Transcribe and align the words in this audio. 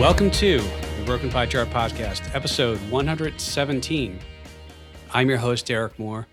Welcome 0.00 0.30
to 0.30 0.60
the 0.60 1.02
Broken 1.04 1.28
Pie 1.28 1.44
Chart 1.44 1.68
Podcast, 1.68 2.34
episode 2.34 2.78
117. 2.90 4.18
I'm 5.12 5.28
your 5.28 5.36
host, 5.36 5.66
Derek 5.66 5.98
Moore. 5.98 6.26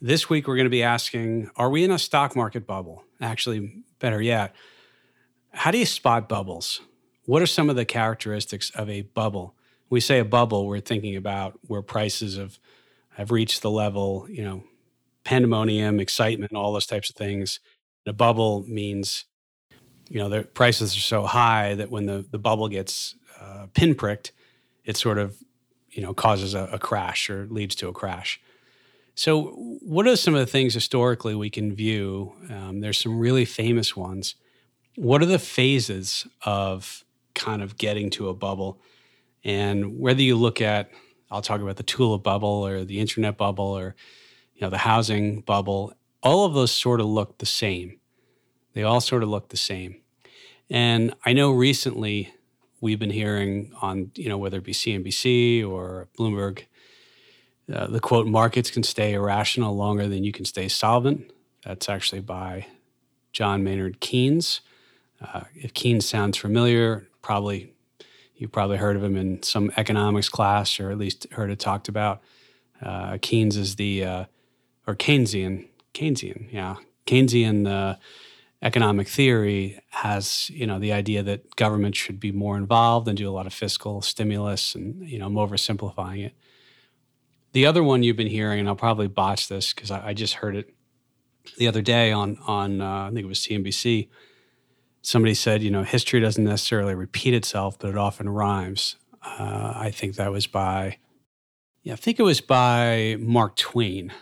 This 0.00 0.30
week, 0.30 0.48
we're 0.48 0.56
going 0.56 0.64
to 0.64 0.70
be 0.70 0.82
asking 0.82 1.50
Are 1.56 1.68
we 1.68 1.84
in 1.84 1.90
a 1.90 1.98
stock 1.98 2.34
market 2.34 2.66
bubble? 2.66 3.04
Actually, 3.20 3.82
better 3.98 4.22
yet, 4.22 4.56
how 5.52 5.70
do 5.70 5.76
you 5.76 5.84
spot 5.84 6.30
bubbles? 6.30 6.80
What 7.26 7.42
are 7.42 7.46
some 7.46 7.68
of 7.68 7.76
the 7.76 7.84
characteristics 7.84 8.70
of 8.70 8.88
a 8.88 9.02
bubble? 9.02 9.54
We 9.90 10.00
say 10.00 10.18
a 10.18 10.24
bubble, 10.24 10.66
we're 10.66 10.80
thinking 10.80 11.14
about 11.14 11.58
where 11.66 11.82
prices 11.82 12.38
have, 12.38 12.58
have 13.16 13.30
reached 13.30 13.60
the 13.60 13.70
level, 13.70 14.26
you 14.30 14.42
know, 14.42 14.64
pandemonium, 15.24 16.00
excitement, 16.00 16.54
all 16.54 16.72
those 16.72 16.86
types 16.86 17.10
of 17.10 17.16
things. 17.16 17.60
a 18.06 18.14
bubble 18.14 18.64
means 18.66 19.26
you 20.08 20.18
know 20.18 20.28
the 20.28 20.42
prices 20.42 20.96
are 20.96 21.00
so 21.00 21.24
high 21.24 21.74
that 21.74 21.90
when 21.90 22.06
the, 22.06 22.24
the 22.30 22.38
bubble 22.38 22.68
gets 22.68 23.14
uh, 23.40 23.66
pinpricked 23.74 24.32
it 24.84 24.96
sort 24.96 25.18
of 25.18 25.36
you 25.90 26.02
know 26.02 26.14
causes 26.14 26.54
a, 26.54 26.68
a, 26.72 26.78
crash 26.78 27.30
or 27.30 27.46
leads 27.50 27.74
to 27.76 27.88
a 27.88 27.92
crash. 27.92 28.40
So 29.14 29.42
what 29.82 30.06
are 30.06 30.16
some 30.16 30.34
of 30.34 30.40
the 30.40 30.46
things 30.46 30.74
historically 30.74 31.34
we 31.34 31.50
can 31.50 31.74
view? 31.74 32.32
Um, 32.50 32.80
there's 32.80 32.98
some 32.98 33.18
really 33.18 33.44
famous 33.44 33.96
ones. 33.96 34.36
What 34.96 35.22
are 35.22 35.26
the 35.26 35.40
phases 35.40 36.26
of 36.42 37.04
kind 37.34 37.62
of 37.62 37.76
getting 37.76 38.10
to 38.10 38.28
a 38.28 38.34
bubble? 38.34 38.80
And 39.44 39.98
whether 39.98 40.22
you 40.22 40.36
look 40.36 40.60
at 40.60 40.90
i'll 41.30 41.42
talk 41.42 41.60
about 41.60 41.76
the 41.76 41.82
tulip 41.82 42.22
bubble 42.22 42.66
or 42.66 42.84
the 42.84 43.00
internet 43.00 43.36
bubble 43.36 43.76
or 43.76 43.94
you 44.54 44.62
know 44.62 44.70
the 44.70 44.78
housing 44.78 45.40
bubble 45.40 45.92
all 46.22 46.44
of 46.44 46.54
those 46.54 46.72
sort 46.72 47.00
of 47.00 47.06
look 47.06 47.38
the 47.38 47.46
same 47.46 47.97
they 48.78 48.84
all 48.84 49.00
sort 49.00 49.24
of 49.24 49.28
look 49.28 49.48
the 49.48 49.56
same. 49.56 49.96
And 50.70 51.12
I 51.24 51.32
know 51.32 51.50
recently 51.50 52.32
we've 52.80 53.00
been 53.00 53.10
hearing 53.10 53.72
on, 53.82 54.12
you 54.14 54.28
know, 54.28 54.38
whether 54.38 54.58
it 54.58 54.62
be 54.62 54.72
CNBC 54.72 55.68
or 55.68 56.06
Bloomberg, 56.16 56.62
uh, 57.74 57.88
the 57.88 57.98
quote, 57.98 58.28
markets 58.28 58.70
can 58.70 58.84
stay 58.84 59.14
irrational 59.14 59.74
longer 59.74 60.06
than 60.06 60.22
you 60.22 60.30
can 60.30 60.44
stay 60.44 60.68
solvent. 60.68 61.32
That's 61.64 61.88
actually 61.88 62.20
by 62.20 62.68
John 63.32 63.64
Maynard 63.64 63.98
Keynes. 63.98 64.60
Uh, 65.20 65.40
if 65.56 65.74
Keynes 65.74 66.06
sounds 66.06 66.38
familiar, 66.38 67.08
probably 67.20 67.72
you've 68.36 68.52
probably 68.52 68.76
heard 68.76 68.94
of 68.94 69.02
him 69.02 69.16
in 69.16 69.42
some 69.42 69.72
economics 69.76 70.28
class 70.28 70.78
or 70.78 70.92
at 70.92 70.98
least 70.98 71.26
heard 71.32 71.50
it 71.50 71.58
talked 71.58 71.88
about. 71.88 72.22
Uh, 72.80 73.18
Keynes 73.20 73.56
is 73.56 73.74
the, 73.74 74.04
uh, 74.04 74.24
or 74.86 74.94
Keynesian, 74.94 75.66
Keynesian, 75.94 76.46
yeah, 76.52 76.76
Keynesian 77.08 77.66
uh, 77.66 77.96
economic 78.60 79.06
theory 79.08 79.80
has 79.90 80.50
you 80.50 80.66
know 80.66 80.78
the 80.78 80.92
idea 80.92 81.22
that 81.22 81.54
government 81.56 81.94
should 81.94 82.18
be 82.18 82.32
more 82.32 82.56
involved 82.56 83.06
and 83.06 83.16
do 83.16 83.28
a 83.28 83.32
lot 83.32 83.46
of 83.46 83.52
fiscal 83.52 84.02
stimulus 84.02 84.74
and 84.74 85.08
you 85.08 85.18
know 85.18 85.26
I'm 85.26 85.34
oversimplifying 85.34 86.26
it. 86.26 86.32
The 87.52 87.66
other 87.66 87.82
one 87.82 88.02
you've 88.02 88.16
been 88.16 88.26
hearing, 88.26 88.60
and 88.60 88.68
I'll 88.68 88.76
probably 88.76 89.08
botch 89.08 89.48
this 89.48 89.72
because 89.72 89.90
I, 89.90 90.08
I, 90.08 90.14
just 90.14 90.34
heard 90.34 90.54
it 90.54 90.74
the 91.56 91.66
other 91.68 91.82
day 91.82 92.12
on 92.12 92.38
on 92.46 92.80
uh, 92.80 93.06
I 93.06 93.10
think 93.12 93.24
it 93.24 93.28
was 93.28 93.40
CNBC. 93.40 94.08
Somebody 95.00 95.34
said, 95.34 95.62
you 95.62 95.70
know, 95.70 95.84
history 95.84 96.20
doesn't 96.20 96.44
necessarily 96.44 96.94
repeat 96.94 97.32
itself, 97.32 97.78
but 97.78 97.88
it 97.88 97.96
often 97.96 98.28
rhymes. 98.28 98.96
Uh, 99.22 99.72
I 99.74 99.90
think 99.90 100.16
that 100.16 100.32
was 100.32 100.46
by, 100.46 100.98
yeah, 101.82 101.94
I 101.94 101.96
think 101.96 102.18
it 102.18 102.24
was 102.24 102.40
by 102.40 103.16
Mark 103.18 103.56
Twain. 103.56 104.12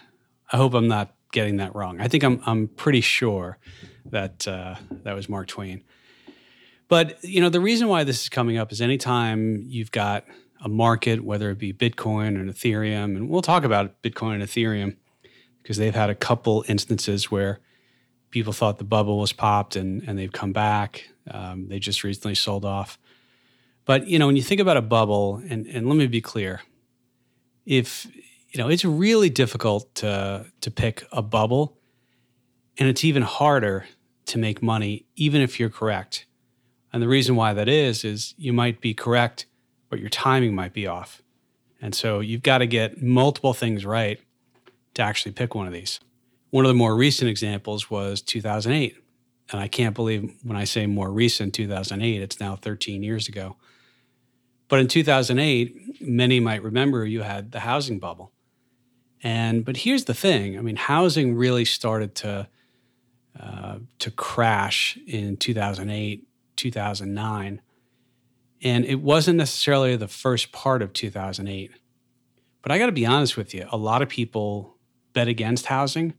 I 0.52 0.58
hope 0.58 0.74
I'm 0.74 0.86
not 0.86 1.15
getting 1.36 1.58
that 1.58 1.76
wrong. 1.76 2.00
I 2.00 2.08
think 2.08 2.24
I'm 2.24 2.40
I'm 2.46 2.66
pretty 2.66 3.02
sure 3.02 3.58
that 4.06 4.48
uh, 4.48 4.76
that 5.02 5.14
was 5.14 5.28
Mark 5.28 5.48
Twain. 5.48 5.84
But 6.88 7.22
you 7.22 7.42
know, 7.42 7.50
the 7.50 7.60
reason 7.60 7.88
why 7.88 8.04
this 8.04 8.22
is 8.22 8.30
coming 8.30 8.56
up 8.56 8.72
is 8.72 8.80
anytime 8.80 9.62
you've 9.66 9.90
got 9.90 10.24
a 10.64 10.68
market, 10.70 11.22
whether 11.22 11.50
it 11.50 11.58
be 11.58 11.74
Bitcoin 11.74 12.40
and 12.40 12.48
Ethereum, 12.48 13.16
and 13.16 13.28
we'll 13.28 13.42
talk 13.42 13.64
about 13.64 14.02
Bitcoin 14.02 14.36
and 14.36 14.44
Ethereum 14.44 14.96
because 15.62 15.76
they've 15.76 15.94
had 15.94 16.08
a 16.08 16.14
couple 16.14 16.64
instances 16.68 17.30
where 17.30 17.60
people 18.30 18.54
thought 18.54 18.78
the 18.78 18.84
bubble 18.84 19.18
was 19.18 19.34
popped 19.34 19.76
and 19.76 20.02
and 20.08 20.18
they've 20.18 20.32
come 20.32 20.54
back. 20.54 21.06
Um, 21.30 21.68
they 21.68 21.78
just 21.78 22.02
recently 22.02 22.34
sold 22.34 22.64
off. 22.64 22.98
But 23.84 24.06
you 24.06 24.18
know, 24.18 24.26
when 24.26 24.36
you 24.36 24.42
think 24.42 24.62
about 24.62 24.78
a 24.78 24.82
bubble, 24.96 25.42
and 25.50 25.66
and 25.66 25.86
let 25.86 25.96
me 25.98 26.06
be 26.06 26.22
clear, 26.22 26.62
if 27.66 28.06
you 28.56 28.62
know, 28.62 28.70
it's 28.70 28.86
really 28.86 29.28
difficult 29.28 29.94
to 29.96 30.46
to 30.62 30.70
pick 30.70 31.04
a 31.12 31.20
bubble, 31.20 31.76
and 32.78 32.88
it's 32.88 33.04
even 33.04 33.22
harder 33.22 33.84
to 34.24 34.38
make 34.38 34.62
money, 34.62 35.04
even 35.14 35.42
if 35.42 35.60
you're 35.60 35.68
correct. 35.68 36.24
And 36.90 37.02
the 37.02 37.08
reason 37.08 37.36
why 37.36 37.52
that 37.52 37.68
is, 37.68 38.02
is 38.02 38.34
you 38.38 38.54
might 38.54 38.80
be 38.80 38.94
correct, 38.94 39.44
but 39.90 40.00
your 40.00 40.08
timing 40.08 40.54
might 40.54 40.72
be 40.72 40.86
off. 40.86 41.20
And 41.82 41.94
so 41.94 42.20
you've 42.20 42.42
got 42.42 42.58
to 42.58 42.66
get 42.66 43.02
multiple 43.02 43.52
things 43.52 43.84
right 43.84 44.18
to 44.94 45.02
actually 45.02 45.32
pick 45.32 45.54
one 45.54 45.66
of 45.66 45.74
these. 45.74 46.00
One 46.48 46.64
of 46.64 46.70
the 46.70 46.74
more 46.74 46.96
recent 46.96 47.28
examples 47.28 47.90
was 47.90 48.22
2008. 48.22 48.96
And 49.52 49.60
I 49.60 49.68
can't 49.68 49.94
believe 49.94 50.34
when 50.42 50.56
I 50.56 50.64
say 50.64 50.86
more 50.86 51.12
recent, 51.12 51.52
2008, 51.52 52.22
it's 52.22 52.40
now 52.40 52.56
13 52.56 53.02
years 53.02 53.28
ago. 53.28 53.56
But 54.68 54.80
in 54.80 54.88
2008, 54.88 56.00
many 56.00 56.40
might 56.40 56.62
remember 56.62 57.04
you 57.04 57.20
had 57.20 57.52
the 57.52 57.60
housing 57.60 57.98
bubble. 57.98 58.32
And 59.22 59.64
but 59.64 59.78
here's 59.78 60.04
the 60.04 60.14
thing, 60.14 60.58
I 60.58 60.62
mean, 60.62 60.76
housing 60.76 61.34
really 61.34 61.64
started 61.64 62.14
to 62.16 62.48
uh, 63.38 63.78
to 63.98 64.10
crash 64.10 64.98
in 65.06 65.36
2008, 65.36 66.26
2009. 66.56 67.60
And 68.62 68.84
it 68.84 69.00
wasn't 69.00 69.36
necessarily 69.36 69.94
the 69.96 70.08
first 70.08 70.52
part 70.52 70.80
of 70.80 70.92
2008. 70.92 71.70
But 72.62 72.72
I 72.72 72.78
got 72.78 72.86
to 72.86 72.92
be 72.92 73.04
honest 73.04 73.36
with 73.36 73.52
you, 73.52 73.66
a 73.70 73.76
lot 73.76 74.02
of 74.02 74.08
people 74.08 74.76
bet 75.12 75.28
against 75.28 75.66
housing, 75.66 76.14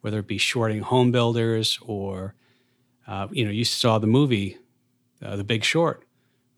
whether 0.00 0.18
it 0.18 0.26
be 0.26 0.38
shorting 0.38 0.80
home 0.80 1.12
builders 1.12 1.78
or, 1.82 2.34
uh, 3.06 3.28
you 3.30 3.44
know, 3.44 3.50
you 3.50 3.64
saw 3.64 3.98
the 3.98 4.06
movie, 4.06 4.58
uh, 5.22 5.36
The 5.36 5.44
Big 5.44 5.64
Short, 5.64 6.04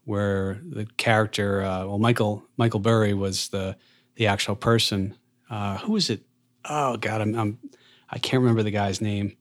where 0.04 0.60
the 0.64 0.86
character, 0.96 1.62
uh, 1.62 1.84
well, 1.84 1.98
Michael 1.98 2.44
Michael 2.56 2.80
Burry 2.80 3.12
was 3.12 3.48
the 3.48 3.76
the 4.14 4.26
actual 4.28 4.56
person. 4.56 5.16
Uh, 5.48 5.78
who 5.78 5.92
was 5.92 6.10
it? 6.10 6.22
Oh 6.64 6.96
God, 6.96 7.20
I'm, 7.20 7.34
I'm 7.38 7.58
I 8.10 8.18
can't 8.18 8.40
remember 8.40 8.62
the 8.62 8.70
guy's 8.70 9.00
name. 9.00 9.36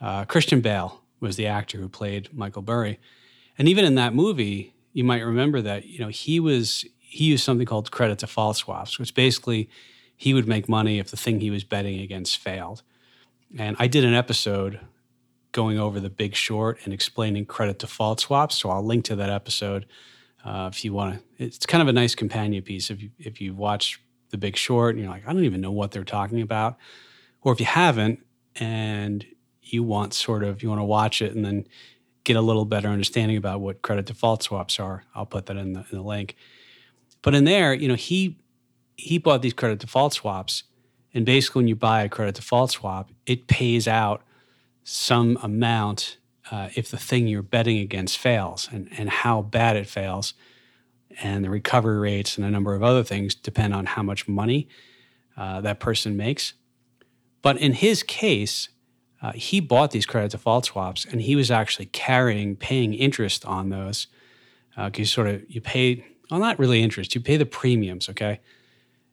Uh, 0.00 0.24
Christian 0.24 0.60
Bale 0.60 1.02
was 1.20 1.36
the 1.36 1.46
actor 1.46 1.78
who 1.78 1.88
played 1.88 2.32
Michael 2.32 2.62
Burry, 2.62 2.98
and 3.58 3.68
even 3.68 3.84
in 3.84 3.94
that 3.96 4.14
movie, 4.14 4.74
you 4.92 5.04
might 5.04 5.20
remember 5.20 5.60
that 5.62 5.86
you 5.86 5.98
know 5.98 6.08
he 6.08 6.40
was 6.40 6.84
he 6.98 7.24
used 7.24 7.44
something 7.44 7.66
called 7.66 7.90
credit 7.90 8.18
default 8.18 8.56
swaps, 8.56 8.98
which 8.98 9.14
basically 9.14 9.68
he 10.16 10.34
would 10.34 10.48
make 10.48 10.68
money 10.68 10.98
if 10.98 11.10
the 11.10 11.16
thing 11.16 11.40
he 11.40 11.50
was 11.50 11.64
betting 11.64 12.00
against 12.00 12.38
failed. 12.38 12.82
And 13.58 13.76
I 13.78 13.86
did 13.86 14.04
an 14.04 14.14
episode 14.14 14.80
going 15.52 15.78
over 15.78 16.00
the 16.00 16.10
Big 16.10 16.34
Short 16.34 16.78
and 16.84 16.92
explaining 16.92 17.46
credit 17.46 17.78
default 17.78 18.20
swaps, 18.20 18.56
so 18.56 18.70
I'll 18.70 18.84
link 18.84 19.04
to 19.06 19.16
that 19.16 19.30
episode 19.30 19.86
uh, 20.44 20.68
if 20.72 20.84
you 20.84 20.92
want 20.92 21.18
to. 21.38 21.44
It's 21.44 21.66
kind 21.66 21.82
of 21.82 21.88
a 21.88 21.92
nice 21.92 22.14
companion 22.14 22.62
piece 22.62 22.90
if 22.90 23.02
you 23.02 23.10
if 23.18 23.40
you 23.40 23.54
watch 23.54 24.00
the 24.30 24.38
Big 24.38 24.56
Short 24.56 24.94
and 24.94 25.04
you're 25.04 25.12
like, 25.12 25.26
I 25.26 25.32
don't 25.32 25.44
even 25.44 25.60
know 25.60 25.72
what 25.72 25.92
they're 25.92 26.04
talking 26.04 26.40
about, 26.40 26.76
or 27.42 27.52
if 27.52 27.60
you 27.60 27.66
haven't 27.66 28.20
and 28.56 29.24
you 29.62 29.82
want 29.82 30.14
sort 30.14 30.44
of 30.44 30.62
you 30.62 30.68
want 30.68 30.80
to 30.80 30.84
watch 30.84 31.20
it 31.20 31.34
and 31.34 31.44
then 31.44 31.66
get 32.24 32.36
a 32.36 32.40
little 32.40 32.64
better 32.64 32.88
understanding 32.88 33.36
about 33.36 33.60
what 33.60 33.82
credit 33.82 34.06
default 34.06 34.42
swaps 34.42 34.80
are. 34.80 35.04
I'll 35.14 35.26
put 35.26 35.46
that 35.46 35.56
in 35.56 35.74
the, 35.74 35.80
in 35.90 35.98
the 35.98 36.02
link. 36.02 36.36
But 37.22 37.34
in 37.34 37.44
there, 37.44 37.72
you 37.72 37.88
know, 37.88 37.94
he 37.94 38.38
he 38.96 39.18
bought 39.18 39.42
these 39.42 39.52
credit 39.52 39.78
default 39.78 40.14
swaps, 40.14 40.64
and 41.14 41.24
basically, 41.26 41.60
when 41.60 41.68
you 41.68 41.76
buy 41.76 42.02
a 42.02 42.08
credit 42.08 42.34
default 42.34 42.72
swap, 42.72 43.10
it 43.26 43.46
pays 43.46 43.86
out 43.88 44.22
some 44.84 45.38
amount 45.42 46.18
uh, 46.50 46.68
if 46.74 46.90
the 46.90 46.96
thing 46.96 47.26
you're 47.26 47.42
betting 47.42 47.78
against 47.78 48.18
fails, 48.18 48.68
and 48.72 48.88
and 48.96 49.08
how 49.08 49.42
bad 49.42 49.76
it 49.76 49.86
fails, 49.86 50.34
and 51.22 51.44
the 51.44 51.50
recovery 51.50 51.98
rates 51.98 52.36
and 52.36 52.46
a 52.46 52.50
number 52.50 52.74
of 52.74 52.82
other 52.82 53.02
things 53.02 53.34
depend 53.34 53.74
on 53.74 53.86
how 53.86 54.02
much 54.02 54.28
money 54.28 54.68
uh, 55.36 55.60
that 55.60 55.80
person 55.80 56.16
makes. 56.16 56.54
But 57.42 57.58
in 57.58 57.74
his 57.74 58.02
case, 58.02 58.68
uh, 59.22 59.32
he 59.32 59.60
bought 59.60 59.92
these 59.92 60.06
credit 60.06 60.32
default 60.32 60.66
swaps 60.66 61.04
and 61.04 61.20
he 61.20 61.36
was 61.36 61.50
actually 61.50 61.86
carrying, 61.86 62.56
paying 62.56 62.94
interest 62.94 63.44
on 63.44 63.70
those. 63.70 64.08
Because 64.74 64.98
uh, 64.98 64.98
you 64.98 65.04
sort 65.06 65.26
of 65.28 65.42
you 65.48 65.60
pay, 65.60 66.04
well, 66.30 66.38
not 66.38 66.58
really 66.58 66.82
interest. 66.82 67.14
You 67.14 67.20
pay 67.22 67.38
the 67.38 67.46
premiums. 67.46 68.10
Okay, 68.10 68.40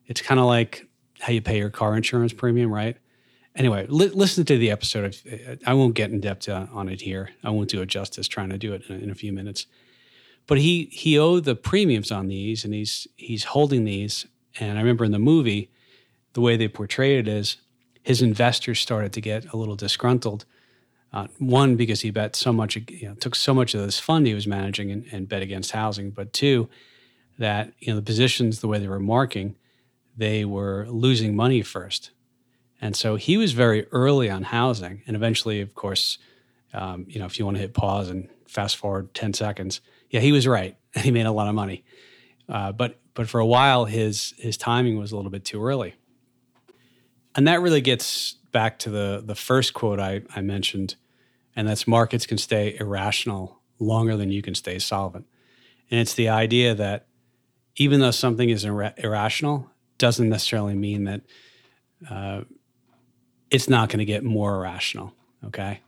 it's 0.06 0.20
kind 0.20 0.38
of 0.38 0.44
like 0.46 0.86
how 1.20 1.32
you 1.32 1.40
pay 1.40 1.56
your 1.56 1.70
car 1.70 1.96
insurance 1.96 2.34
premium, 2.34 2.72
right? 2.72 2.98
Anyway, 3.56 3.86
li- 3.88 4.08
listen 4.08 4.44
to 4.44 4.58
the 4.58 4.70
episode. 4.70 5.16
I 5.66 5.72
won't 5.72 5.94
get 5.94 6.10
in 6.10 6.20
depth 6.20 6.48
uh, 6.48 6.66
on 6.72 6.88
it 6.88 7.00
here. 7.00 7.30
I 7.42 7.50
won't 7.50 7.70
do 7.70 7.80
it 7.80 7.86
justice 7.86 8.28
trying 8.28 8.50
to 8.50 8.58
do 8.58 8.74
it 8.74 8.82
in, 8.88 9.04
in 9.04 9.10
a 9.10 9.14
few 9.14 9.32
minutes. 9.32 9.66
But 10.46 10.58
he 10.58 10.88
he 10.92 11.18
owed 11.18 11.44
the 11.44 11.56
premiums 11.56 12.10
on 12.10 12.28
these, 12.28 12.64
and 12.64 12.74
he's 12.74 13.06
he's 13.16 13.44
holding 13.44 13.84
these. 13.84 14.26
And 14.60 14.78
I 14.78 14.82
remember 14.82 15.04
in 15.04 15.12
the 15.12 15.18
movie, 15.18 15.70
the 16.32 16.40
way 16.40 16.56
they 16.56 16.68
portrayed 16.68 17.26
it 17.26 17.28
is 17.28 17.58
his 18.02 18.20
investors 18.22 18.80
started 18.80 19.12
to 19.12 19.20
get 19.20 19.52
a 19.52 19.56
little 19.56 19.76
disgruntled 19.76 20.44
Uh, 21.14 21.28
one, 21.38 21.76
because 21.76 22.02
he 22.02 22.10
bet 22.10 22.36
so 22.36 22.52
much, 22.52 22.76
you 22.76 23.08
know, 23.08 23.14
took 23.14 23.36
so 23.36 23.54
much 23.54 23.74
of 23.74 23.80
this 23.80 24.00
fund 24.00 24.26
he 24.26 24.34
was 24.34 24.46
managing 24.46 24.90
and, 24.92 25.06
and 25.12 25.28
bet 25.28 25.42
against 25.42 25.70
housing. 25.72 26.10
But 26.10 26.32
two, 26.32 26.68
that 27.38 27.72
you 27.78 27.88
know 27.92 28.00
the 28.00 28.12
positions, 28.12 28.58
the 28.58 28.66
way 28.66 28.80
they 28.80 28.88
were 28.88 28.98
marking, 28.98 29.54
they 30.18 30.44
were 30.44 30.86
losing 30.90 31.36
money 31.36 31.62
first, 31.62 32.12
and 32.80 32.96
so 32.96 33.16
he 33.16 33.36
was 33.36 33.54
very 33.54 33.86
early 33.92 34.28
on 34.28 34.44
housing, 34.44 35.02
and 35.06 35.16
eventually, 35.16 35.62
of 35.62 35.72
course, 35.74 36.18
um, 36.72 37.06
you 37.08 37.18
know, 37.20 37.26
if 37.26 37.38
you 37.38 37.44
want 37.46 37.56
to 37.56 37.62
hit 37.62 37.74
pause 37.74 38.10
and 38.10 38.28
fast 38.48 38.76
forward 38.76 39.14
ten 39.14 39.32
seconds, 39.32 39.80
yeah, 40.14 40.20
he 40.20 40.32
was 40.32 40.46
right, 40.46 40.76
and 40.94 41.04
he 41.04 41.10
made 41.10 41.26
a 41.26 41.32
lot 41.32 41.48
of 41.48 41.54
money. 41.54 41.84
Uh, 42.48 42.72
but 42.72 43.00
but 43.14 43.28
for 43.28 43.40
a 43.40 43.46
while, 43.46 43.84
his 43.84 44.34
his 44.38 44.56
timing 44.56 44.98
was 44.98 45.12
a 45.12 45.16
little 45.16 45.30
bit 45.30 45.44
too 45.44 45.64
early, 45.64 45.94
and 47.34 47.48
that 47.48 47.60
really 47.60 47.80
gets 47.80 48.34
back 48.52 48.78
to 48.80 48.90
the 48.90 49.22
the 49.24 49.34
first 49.34 49.74
quote 49.74 49.98
I, 49.98 50.22
I 50.34 50.40
mentioned 50.40 50.96
and 51.56 51.68
that's 51.68 51.86
markets 51.86 52.26
can 52.26 52.38
stay 52.38 52.76
irrational 52.78 53.60
longer 53.78 54.16
than 54.16 54.30
you 54.30 54.42
can 54.42 54.54
stay 54.54 54.78
solvent. 54.78 55.26
And 55.90 56.00
it's 56.00 56.14
the 56.14 56.28
idea 56.28 56.74
that 56.74 57.06
even 57.76 58.00
though 58.00 58.10
something 58.10 58.48
is 58.48 58.64
ir- 58.64 58.94
irrational, 58.96 59.70
doesn't 59.98 60.28
necessarily 60.28 60.74
mean 60.74 61.04
that 61.04 61.20
uh, 62.10 62.42
it's 63.50 63.68
not 63.68 63.88
going 63.88 63.98
to 63.98 64.04
get 64.04 64.24
more 64.24 64.56
irrational. 64.56 65.12
Okay. 65.44 65.80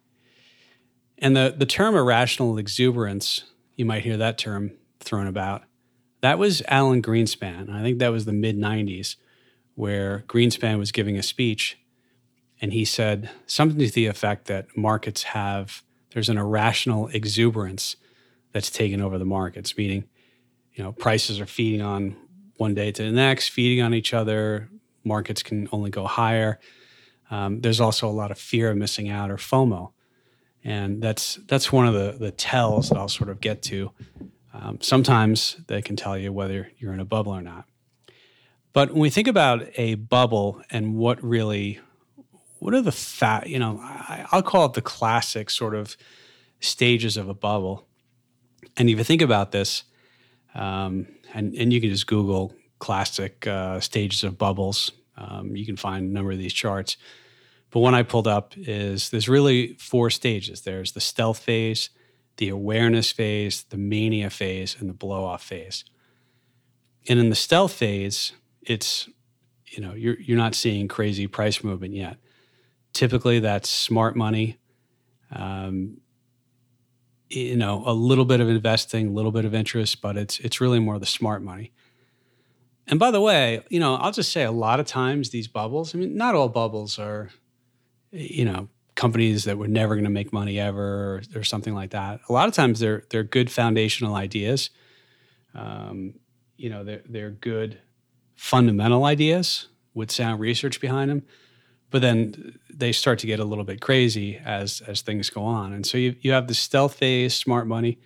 And 1.19 1.37
the, 1.37 1.55
the 1.57 1.67
term 1.67 1.97
irrational 1.97 2.59
exuberance, 2.59 3.45
you 3.77 3.85
might 3.85 4.03
hear 4.03 4.17
that 4.17 4.39
term 4.39 4.73
thrown 5.01 5.27
about. 5.27 5.63
That 6.23 6.39
was 6.39 6.63
Alan 6.67 7.03
Greenspan. 7.03 7.71
I 7.71 7.83
think 7.83 7.99
that 7.99 8.09
was 8.13 8.25
the 8.25 8.33
mid 8.33 8.59
90s, 8.59 9.17
where 9.75 10.25
Greenspan 10.27 10.79
was 10.79 10.91
giving 10.91 11.17
a 11.17 11.23
speech 11.23 11.79
and 12.61 12.73
he 12.73 12.85
said 12.85 13.31
something 13.47 13.79
to 13.79 13.91
the 13.91 14.07
effect 14.07 14.47
that 14.47 14.77
markets 14.77 15.23
have 15.25 15.83
there's 16.13 16.29
an 16.29 16.39
irrational 16.39 17.09
exuberance 17.09 17.97
that's 18.53 18.71
taken 18.71 19.01
over 19.01 19.19
the 19.19 19.25
markets 19.25 19.77
meaning 19.77 20.05
you 20.73 20.83
know 20.83 20.93
prices 20.93 21.41
are 21.41 21.47
feeding 21.47 21.83
on 21.83 22.17
one 22.57 22.75
day 22.75 22.91
to 22.91 23.03
the 23.03 23.11
next 23.11 23.49
feeding 23.49 23.83
on 23.83 23.95
each 23.95 24.15
other 24.15 24.69
markets 25.05 25.43
can 25.43 25.69
only 25.73 25.91
go 25.91 26.07
higher 26.07 26.59
um, 27.31 27.61
there's 27.61 27.81
also 27.81 28.09
a 28.09 28.11
lot 28.11 28.31
of 28.31 28.39
fear 28.39 28.71
of 28.71 28.77
missing 28.77 29.09
out 29.09 29.31
or 29.31 29.37
fomo 29.37 29.93
and 30.67 31.03
that's 31.03 31.37
that's 31.47 31.73
one 31.73 31.87
of 31.87 31.95
the 31.95 32.17
the 32.19 32.31
tells 32.31 32.89
that 32.89 32.99
i'll 32.99 33.09
sort 33.09 33.31
of 33.31 33.41
get 33.41 33.63
to 33.63 33.91
um, 34.53 34.79
sometimes 34.81 35.57
they 35.67 35.83
can 35.83 35.97
tell 35.97 36.17
you 36.17 36.33
whether 36.33 36.71
you're 36.79 36.93
in 36.93 37.01
a 37.01 37.05
bubble 37.05 37.33
or 37.33 37.43
not 37.43 37.65
but 38.73 38.91
when 38.91 39.01
we 39.01 39.11
think 39.11 39.29
about 39.29 39.67
a 39.77 39.95
bubble 39.95 40.61
and 40.71 40.95
what 40.95 41.23
really 41.23 41.81
what 42.59 42.75
are 42.75 42.83
the 42.83 42.93
fat, 42.93 43.49
you 43.49 43.59
know, 43.59 43.79
I, 43.81 44.27
will 44.33 44.43
call 44.43 44.67
it 44.67 44.73
the 44.73 44.83
classic 44.83 45.51
sort 45.51 45.75
of 45.75 45.97
stages 46.61 47.17
of 47.17 47.29
a 47.29 47.35
bubble. 47.35 47.87
And 48.77 48.89
if 48.89 48.99
you 48.99 49.05
think 49.05 49.23
about 49.23 49.53
this, 49.53 49.85
um, 50.55 51.07
and, 51.35 51.55
and 51.55 51.73
you 51.73 51.81
can 51.81 51.91
just 51.91 52.07
Google 52.07 52.55
classic 52.79 53.47
uh, 53.47 53.81
stages 53.81 54.25
of 54.25 54.39
bubbles, 54.39 54.91
um, 55.17 55.55
you 55.55 55.67
can 55.67 55.77
find 55.77 56.09
a 56.09 56.13
number 56.13 56.33
of 56.33 56.39
these 56.39 56.53
charts. 56.53 56.97
But 57.77 57.81
one 57.81 57.95
I 57.95 58.05
pulled 58.05 58.27
up 58.27 58.55
is 58.57 59.11
there's 59.11 59.29
really 59.29 59.75
four 59.75 60.09
stages 60.09 60.63
there's 60.63 60.93
the 60.93 61.01
stealth 61.01 61.41
phase, 61.41 61.91
the 62.39 62.49
awareness 62.49 63.13
phase, 63.13 63.65
the 63.65 63.77
mania 63.77 64.31
phase, 64.31 64.75
and 64.81 64.89
the 64.89 64.95
blow 64.95 65.27
off 65.27 65.43
phase. 65.43 65.85
And 67.07 67.21
in 67.21 67.29
the 67.29 67.37
stealth 67.37 67.75
phase, 67.75 68.33
it's 68.63 69.11
you 69.67 69.83
know 69.83 69.93
you're 69.93 70.19
you're 70.19 70.39
not 70.39 70.55
seeing 70.55 70.89
crazy 70.89 71.27
price 71.27 71.63
movement 71.63 71.93
yet. 71.93 72.17
Typically, 72.95 73.41
that's 73.41 73.69
smart 73.69 74.17
money. 74.17 74.57
Um, 75.31 75.99
you 77.29 77.57
know, 77.57 77.83
a 77.85 77.93
little 77.93 78.25
bit 78.25 78.41
of 78.41 78.49
investing, 78.49 79.09
a 79.09 79.13
little 79.13 79.33
bit 79.33 79.45
of 79.45 79.55
interest, 79.55 80.01
but 80.01 80.17
it's 80.17 80.39
it's 80.39 80.63
really 80.63 80.79
more 80.79 80.99
the 80.99 81.05
smart 81.05 81.43
money. 81.43 81.75
And 82.87 82.99
by 82.99 83.11
the 83.11 83.21
way, 83.21 83.61
you 83.69 83.81
know, 83.81 83.97
I'll 83.97 84.13
just 84.13 84.33
say 84.33 84.45
a 84.45 84.51
lot 84.51 84.81
of 84.81 84.87
times 84.87 85.29
these 85.29 85.47
bubbles. 85.47 85.95
I 85.95 85.99
mean, 85.99 86.17
not 86.17 86.35
all 86.35 86.49
bubbles 86.49 86.99
are, 86.99 87.33
you 88.17 88.45
know, 88.45 88.69
companies 88.95 89.45
that 89.45 89.59
were 89.59 89.69
never 89.69 89.95
going 89.95 90.05
to 90.05 90.11
make 90.11 90.33
money 90.33 90.59
ever 90.59 90.83
or, 90.83 91.23
or, 91.35 91.45
something 91.45 91.75
like 91.75 91.91
that. 91.91 92.21
A 92.29 92.33
lot 92.33 92.49
of 92.49 92.55
times 92.55 92.81
they're 92.81 93.05
they're 93.11 93.25
good 93.25 93.51
foundational 93.51 94.15
ideas. 94.15 94.71
Um, 95.55 96.15
you 96.57 96.71
know, 96.71 96.85
they're 96.85 97.03
they're 97.09 97.31
good 97.31 97.79
fundamental 98.35 99.05
ideas 99.05 99.69
with 99.95 100.11
sound 100.11 100.41
research 100.41 100.81
behind 100.81 101.11
them 101.11 101.23
but 101.91 102.03
then 102.03 102.59
they 102.73 102.93
start 102.93 103.19
to 103.21 103.27
get 103.27 103.41
a 103.41 103.45
little 103.45 103.65
bit 103.65 103.81
crazy 103.81 104.37
as 104.45 104.81
as 104.87 105.03
things 105.03 105.31
go 105.31 105.43
on. 105.43 105.73
And 105.73 105.87
so 105.87 105.99
you 105.99 106.17
you 106.21 106.33
have 106.33 106.49
the 106.49 106.55
stealth 106.55 106.95
phase, 106.95 107.35
smart 107.35 107.67
money, 107.67 107.99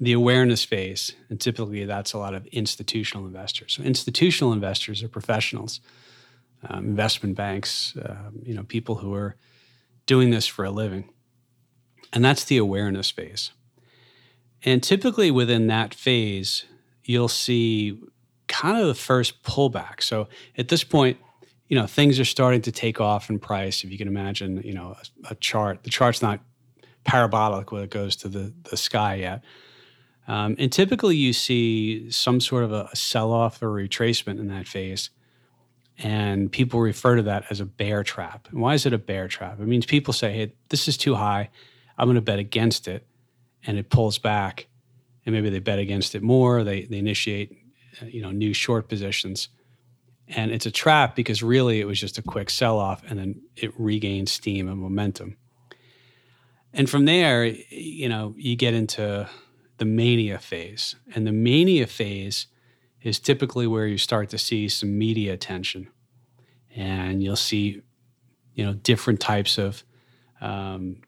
the 0.00 0.12
awareness 0.12 0.64
phase, 0.64 1.12
and 1.28 1.40
typically 1.40 1.84
that's 1.84 2.12
a 2.12 2.18
lot 2.18 2.34
of 2.34 2.46
institutional 2.46 3.26
investors. 3.26 3.74
So 3.74 3.82
institutional 3.82 4.52
investors 4.52 5.02
are 5.02 5.08
professionals, 5.08 5.80
um, 6.68 6.84
investment 6.84 7.36
banks, 7.36 7.96
um, 8.04 8.40
you 8.42 8.54
know, 8.54 8.62
people 8.62 8.96
who 8.96 9.14
are 9.14 9.36
doing 10.06 10.30
this 10.30 10.46
for 10.46 10.64
a 10.64 10.70
living, 10.70 11.08
and 12.12 12.24
that's 12.24 12.44
the 12.44 12.56
awareness 12.56 13.10
phase. 13.10 13.52
And 14.62 14.82
typically 14.82 15.30
within 15.30 15.66
that 15.66 15.94
phase, 15.94 16.64
you'll 17.04 17.28
see 17.28 17.98
kind 18.48 18.80
of 18.80 18.86
the 18.86 18.94
first 18.94 19.42
pullback. 19.42 20.02
So 20.02 20.28
at 20.56 20.68
this 20.68 20.84
point, 20.84 21.18
you 21.68 21.80
know 21.80 21.86
things 21.86 22.20
are 22.20 22.24
starting 22.24 22.60
to 22.62 22.72
take 22.72 23.00
off 23.00 23.30
in 23.30 23.38
price 23.38 23.84
if 23.84 23.90
you 23.90 23.98
can 23.98 24.08
imagine 24.08 24.62
you 24.64 24.74
know 24.74 24.96
a, 25.24 25.32
a 25.32 25.34
chart 25.36 25.82
the 25.82 25.90
chart's 25.90 26.22
not 26.22 26.40
parabolic 27.04 27.70
when 27.72 27.82
it 27.82 27.90
goes 27.90 28.16
to 28.16 28.28
the, 28.28 28.52
the 28.70 28.76
sky 28.76 29.14
yet 29.16 29.42
um, 30.26 30.56
and 30.58 30.72
typically 30.72 31.16
you 31.16 31.32
see 31.32 32.10
some 32.10 32.40
sort 32.40 32.64
of 32.64 32.72
a, 32.72 32.88
a 32.92 32.96
sell-off 32.96 33.62
or 33.62 33.68
retracement 33.68 34.38
in 34.38 34.48
that 34.48 34.66
phase 34.66 35.10
and 35.98 36.50
people 36.50 36.80
refer 36.80 37.16
to 37.16 37.22
that 37.22 37.44
as 37.50 37.60
a 37.60 37.64
bear 37.64 38.02
trap. 38.02 38.48
And 38.50 38.60
why 38.60 38.74
is 38.74 38.86
it 38.86 38.92
a 38.92 38.98
bear 38.98 39.28
trap? 39.28 39.60
It 39.60 39.66
means 39.66 39.86
people 39.86 40.12
say 40.12 40.32
hey 40.32 40.52
this 40.68 40.88
is 40.88 40.96
too 40.96 41.14
high. 41.14 41.50
I'm 41.96 42.06
going 42.06 42.16
to 42.16 42.20
bet 42.20 42.38
against 42.38 42.88
it. 42.88 43.06
And 43.66 43.78
it 43.78 43.88
pulls 43.88 44.18
back 44.18 44.66
and 45.24 45.34
maybe 45.34 45.48
they 45.48 45.60
bet 45.60 45.78
against 45.78 46.14
it 46.14 46.22
more 46.22 46.64
they, 46.64 46.82
they 46.82 46.98
initiate 46.98 47.56
uh, 48.02 48.06
you 48.06 48.22
know 48.22 48.30
new 48.30 48.52
short 48.52 48.88
positions. 48.88 49.48
And 50.26 50.50
it's 50.50 50.66
a 50.66 50.70
trap 50.70 51.14
because 51.14 51.42
really 51.42 51.80
it 51.80 51.86
was 51.86 52.00
just 52.00 52.18
a 52.18 52.22
quick 52.22 52.50
sell 52.50 52.78
off 52.78 53.02
and 53.08 53.18
then 53.18 53.42
it 53.56 53.72
regained 53.78 54.28
steam 54.28 54.68
and 54.68 54.78
momentum. 54.78 55.36
And 56.72 56.90
from 56.90 57.04
there, 57.04 57.44
you 57.44 58.08
know, 58.08 58.34
you 58.36 58.56
get 58.56 58.74
into 58.74 59.28
the 59.78 59.84
mania 59.84 60.38
phase. 60.38 60.96
And 61.14 61.26
the 61.26 61.32
mania 61.32 61.86
phase 61.86 62.46
is 63.04 63.20
typically 63.20 63.66
where 63.66 63.86
you 63.86 63.98
start 63.98 64.30
to 64.30 64.38
see 64.38 64.68
some 64.68 64.98
media 64.98 65.32
attention. 65.32 65.88
And 66.74 67.22
you'll 67.22 67.36
see, 67.36 67.82
you 68.54 68.64
know, 68.64 68.72
different 68.72 69.20
types 69.20 69.58
of, 69.58 69.84
um, 70.40 71.02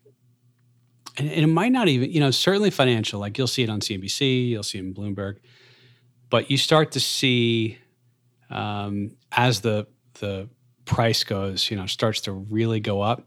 and, 1.18 1.28
and 1.30 1.42
it 1.42 1.48
might 1.48 1.72
not 1.72 1.88
even, 1.88 2.12
you 2.12 2.20
know, 2.20 2.30
certainly 2.30 2.70
financial, 2.70 3.18
like 3.18 3.38
you'll 3.38 3.46
see 3.46 3.62
it 3.62 3.70
on 3.70 3.80
CNBC, 3.80 4.50
you'll 4.50 4.62
see 4.62 4.78
it 4.78 4.84
in 4.84 4.94
Bloomberg, 4.94 5.38
but 6.28 6.50
you 6.50 6.58
start 6.58 6.92
to 6.92 7.00
see 7.00 7.78
um, 8.50 9.16
as 9.32 9.62
the 9.62 9.86
the 10.20 10.48
price 10.84 11.24
goes, 11.24 11.70
you 11.70 11.76
know, 11.76 11.86
starts 11.86 12.20
to 12.22 12.32
really 12.32 12.80
go 12.80 13.00
up, 13.00 13.26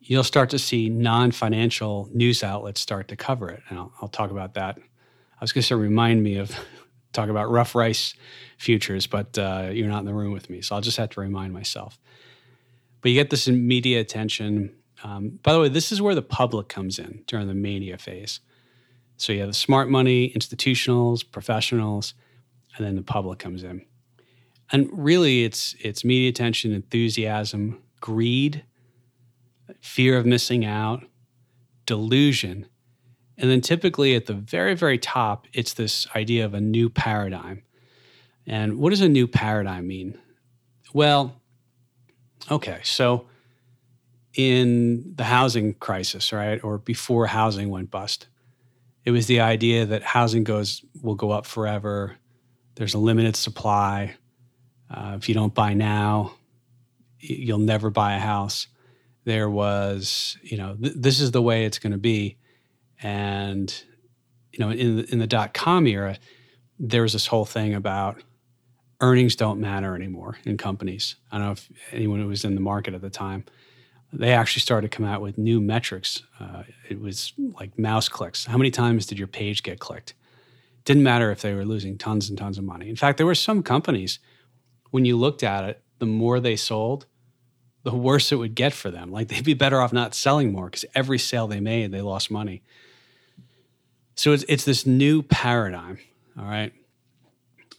you'll 0.00 0.24
start 0.24 0.50
to 0.50 0.58
see 0.58 0.88
non-financial 0.88 2.10
news 2.12 2.42
outlets 2.42 2.80
start 2.80 3.08
to 3.08 3.16
cover 3.16 3.48
it, 3.48 3.62
and 3.68 3.78
I'll, 3.78 3.92
I'll 4.00 4.08
talk 4.08 4.30
about 4.30 4.54
that. 4.54 4.78
I 4.78 5.44
was 5.44 5.52
going 5.52 5.62
to 5.62 5.66
say 5.66 5.74
remind 5.74 6.22
me 6.22 6.36
of 6.36 6.58
talk 7.16 7.28
about 7.28 7.50
rough 7.50 7.74
rice 7.74 8.14
futures, 8.58 9.06
but 9.06 9.36
uh, 9.38 9.70
you're 9.72 9.88
not 9.88 10.00
in 10.00 10.06
the 10.06 10.14
room 10.14 10.32
with 10.32 10.48
me, 10.48 10.60
so 10.60 10.74
I'll 10.74 10.80
just 10.80 10.96
have 10.96 11.10
to 11.10 11.20
remind 11.20 11.52
myself. 11.52 11.98
But 13.00 13.10
you 13.10 13.14
get 13.14 13.30
this 13.30 13.48
media 13.48 14.00
attention. 14.00 14.74
Um, 15.04 15.38
by 15.42 15.52
the 15.52 15.60
way, 15.60 15.68
this 15.68 15.92
is 15.92 16.00
where 16.00 16.14
the 16.14 16.22
public 16.22 16.68
comes 16.68 16.98
in 16.98 17.22
during 17.26 17.48
the 17.48 17.54
mania 17.54 17.98
phase. 17.98 18.40
So 19.16 19.32
you 19.32 19.40
have 19.40 19.48
the 19.48 19.54
smart 19.54 19.88
money, 19.88 20.32
institutionals, 20.36 21.24
professionals, 21.30 22.14
and 22.76 22.86
then 22.86 22.96
the 22.96 23.02
public 23.02 23.38
comes 23.38 23.64
in 23.64 23.84
and 24.72 24.88
really 24.92 25.44
it's 25.44 25.74
it's 25.80 26.04
media 26.04 26.28
attention 26.28 26.72
enthusiasm 26.72 27.82
greed 28.00 28.64
fear 29.80 30.16
of 30.16 30.26
missing 30.26 30.64
out 30.64 31.04
delusion 31.84 32.66
and 33.38 33.50
then 33.50 33.60
typically 33.60 34.14
at 34.14 34.26
the 34.26 34.34
very 34.34 34.74
very 34.74 34.98
top 34.98 35.46
it's 35.52 35.74
this 35.74 36.06
idea 36.14 36.44
of 36.44 36.54
a 36.54 36.60
new 36.60 36.88
paradigm 36.88 37.62
and 38.46 38.78
what 38.78 38.90
does 38.90 39.00
a 39.00 39.08
new 39.08 39.26
paradigm 39.26 39.86
mean 39.86 40.18
well 40.92 41.40
okay 42.50 42.80
so 42.82 43.26
in 44.34 45.14
the 45.16 45.24
housing 45.24 45.74
crisis 45.74 46.32
right 46.32 46.62
or 46.62 46.78
before 46.78 47.26
housing 47.26 47.70
went 47.70 47.90
bust 47.90 48.28
it 49.04 49.10
was 49.10 49.26
the 49.26 49.40
idea 49.40 49.86
that 49.86 50.02
housing 50.02 50.44
goes 50.44 50.84
will 51.02 51.14
go 51.14 51.30
up 51.30 51.46
forever 51.46 52.16
there's 52.74 52.94
a 52.94 52.98
limited 52.98 53.36
supply 53.36 54.14
uh, 54.90 55.14
if 55.16 55.28
you 55.28 55.34
don't 55.34 55.54
buy 55.54 55.74
now, 55.74 56.34
you'll 57.18 57.58
never 57.58 57.90
buy 57.90 58.14
a 58.14 58.20
house. 58.20 58.68
there 59.24 59.50
was, 59.50 60.38
you 60.42 60.56
know, 60.56 60.76
th- 60.80 60.94
this 60.96 61.18
is 61.18 61.32
the 61.32 61.42
way 61.42 61.64
it's 61.64 61.80
going 61.80 61.90
to 61.90 61.98
be. 61.98 62.36
And, 63.02 63.72
you 64.52 64.58
know, 64.58 64.70
in 64.70 64.96
the, 64.96 65.12
in 65.12 65.18
the 65.18 65.26
dot 65.26 65.54
com 65.54 65.86
era, 65.86 66.16
there 66.78 67.02
was 67.02 67.12
this 67.12 67.26
whole 67.26 67.44
thing 67.44 67.74
about 67.74 68.22
earnings 69.00 69.36
don't 69.36 69.60
matter 69.60 69.94
anymore 69.94 70.38
in 70.44 70.56
companies. 70.56 71.16
I 71.30 71.38
don't 71.38 71.46
know 71.46 71.52
if 71.52 71.70
anyone 71.92 72.20
who 72.20 72.28
was 72.28 72.44
in 72.44 72.54
the 72.54 72.60
market 72.60 72.94
at 72.94 73.02
the 73.02 73.10
time, 73.10 73.44
they 74.12 74.32
actually 74.32 74.60
started 74.60 74.90
to 74.90 74.96
come 74.96 75.04
out 75.04 75.20
with 75.20 75.36
new 75.36 75.60
metrics. 75.60 76.22
Uh, 76.40 76.62
it 76.88 77.00
was 77.00 77.32
like 77.38 77.78
mouse 77.78 78.08
clicks. 78.08 78.46
How 78.46 78.56
many 78.56 78.70
times 78.70 79.04
did 79.04 79.18
your 79.18 79.28
page 79.28 79.62
get 79.62 79.80
clicked? 79.80 80.14
Didn't 80.84 81.02
matter 81.02 81.30
if 81.30 81.42
they 81.42 81.52
were 81.52 81.64
losing 81.64 81.98
tons 81.98 82.30
and 82.30 82.38
tons 82.38 82.56
of 82.56 82.64
money. 82.64 82.88
In 82.88 82.96
fact, 82.96 83.18
there 83.18 83.26
were 83.26 83.34
some 83.34 83.62
companies, 83.62 84.18
when 84.92 85.04
you 85.04 85.16
looked 85.16 85.42
at 85.42 85.64
it, 85.64 85.82
the 85.98 86.06
more 86.06 86.40
they 86.40 86.56
sold, 86.56 87.06
the 87.82 87.94
worse 87.94 88.32
it 88.32 88.36
would 88.36 88.54
get 88.54 88.72
for 88.72 88.90
them. 88.90 89.10
Like 89.10 89.28
they'd 89.28 89.44
be 89.44 89.54
better 89.54 89.80
off 89.80 89.92
not 89.92 90.14
selling 90.14 90.52
more 90.52 90.66
because 90.66 90.84
every 90.94 91.18
sale 91.18 91.46
they 91.46 91.60
made, 91.60 91.90
they 91.90 92.00
lost 92.00 92.30
money. 92.30 92.62
So 94.16 94.32
it's, 94.32 94.44
it's 94.48 94.64
this 94.64 94.86
new 94.86 95.22
paradigm. 95.22 95.98
All 96.38 96.44
right. 96.44 96.72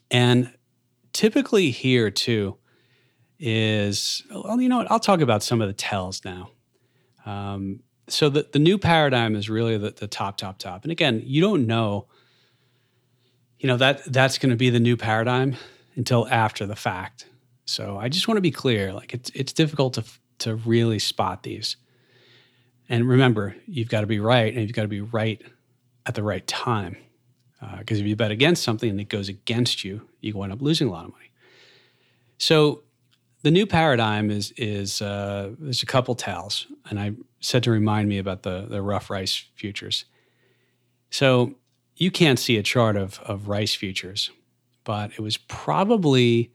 And 0.09 0.53
typically 1.11 1.71
here 1.71 2.09
too 2.09 2.57
is 3.39 4.23
well, 4.31 4.59
you 4.61 4.69
know 4.69 4.77
what? 4.77 4.91
I'll 4.91 4.99
talk 4.99 5.21
about 5.21 5.43
some 5.43 5.61
of 5.61 5.67
the 5.67 5.73
tells 5.73 6.23
now. 6.23 6.51
Um, 7.25 7.81
so 8.07 8.29
the, 8.29 8.47
the 8.51 8.59
new 8.59 8.77
paradigm 8.77 9.35
is 9.35 9.49
really 9.49 9.77
the, 9.77 9.91
the 9.91 10.07
top, 10.07 10.37
top, 10.37 10.59
top. 10.59 10.83
And 10.83 10.91
again, 10.91 11.21
you 11.25 11.41
don't 11.41 11.67
know, 11.67 12.07
you 13.59 13.67
know, 13.67 13.77
that 13.77 14.05
that's 14.05 14.37
to 14.37 14.55
be 14.55 14.69
the 14.69 14.79
new 14.79 14.95
paradigm 14.95 15.55
until 15.95 16.27
after 16.27 16.65
the 16.65 16.75
fact. 16.75 17.27
So 17.65 17.97
I 17.97 18.07
just 18.07 18.27
want 18.27 18.37
to 18.37 18.41
be 18.41 18.51
clear, 18.51 18.93
like 18.93 19.13
it's 19.13 19.29
it's 19.33 19.51
difficult 19.51 19.95
to 19.95 20.05
to 20.39 20.55
really 20.55 20.99
spot 20.99 21.43
these. 21.43 21.75
And 22.87 23.09
remember, 23.09 23.55
you've 23.65 23.89
got 23.89 24.01
to 24.01 24.07
be 24.07 24.19
right, 24.19 24.53
and 24.53 24.61
you've 24.61 24.73
got 24.73 24.83
to 24.83 24.87
be 24.87 25.01
right 25.01 25.41
at 26.07 26.15
the 26.15 26.23
right 26.23 26.45
time. 26.47 26.97
Because 27.79 27.97
uh, 27.97 28.01
if 28.01 28.07
you 28.07 28.15
bet 28.15 28.31
against 28.31 28.63
something 28.63 28.89
and 28.89 29.01
it 29.01 29.09
goes 29.09 29.29
against 29.29 29.83
you, 29.83 30.07
you 30.21 30.41
end 30.41 30.53
up 30.53 30.61
losing 30.61 30.87
a 30.87 30.91
lot 30.91 31.05
of 31.05 31.11
money. 31.11 31.31
So 32.37 32.83
the 33.41 33.51
new 33.51 33.65
paradigm 33.65 34.29
is 34.29 34.53
is 34.57 35.01
uh, 35.01 35.51
there's 35.59 35.83
a 35.83 35.87
couple 35.87 36.15
tells, 36.15 36.67
and 36.89 36.99
I 36.99 37.13
said 37.39 37.63
to 37.63 37.71
remind 37.71 38.09
me 38.09 38.19
about 38.19 38.43
the 38.43 38.67
the 38.69 38.81
rough 38.81 39.09
rice 39.09 39.45
futures. 39.55 40.05
So 41.09 41.55
you 41.95 42.11
can't 42.11 42.37
see 42.37 42.57
a 42.57 42.63
chart 42.63 42.95
of 42.95 43.19
of 43.21 43.47
rice 43.47 43.73
futures, 43.73 44.29
but 44.83 45.11
it 45.11 45.21
was 45.21 45.37
probably 45.37 46.51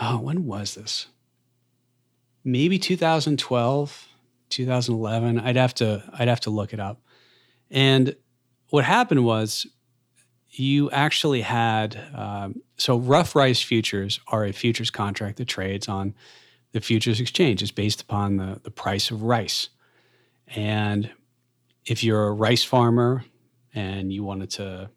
oh 0.00 0.20
when 0.20 0.46
was 0.46 0.74
this? 0.74 1.06
Maybe 2.44 2.78
2012, 2.78 4.08
2011. 4.50 5.40
I'd 5.40 5.56
have 5.56 5.74
to 5.74 6.04
I'd 6.12 6.28
have 6.28 6.40
to 6.40 6.50
look 6.50 6.72
it 6.72 6.80
up. 6.80 7.00
And 7.70 8.14
what 8.74 8.84
happened 8.84 9.24
was 9.24 9.68
you 10.50 10.90
actually 10.90 11.42
had 11.42 11.96
um, 12.12 12.60
so 12.76 12.98
rough 12.98 13.36
rice 13.36 13.62
futures 13.62 14.18
are 14.26 14.44
a 14.44 14.52
futures 14.52 14.90
contract 14.90 15.36
that 15.36 15.44
trades 15.44 15.86
on 15.86 16.12
the 16.72 16.80
futures 16.80 17.20
exchange. 17.20 17.62
It's 17.62 17.70
based 17.70 18.02
upon 18.02 18.36
the, 18.36 18.60
the 18.64 18.72
price 18.72 19.12
of 19.12 19.22
rice. 19.22 19.68
And 20.48 21.08
if 21.86 22.02
you're 22.02 22.26
a 22.26 22.32
rice 22.32 22.64
farmer 22.64 23.24
and 23.76 24.12
you 24.12 24.24
wanted 24.24 24.50
to, 24.50 24.90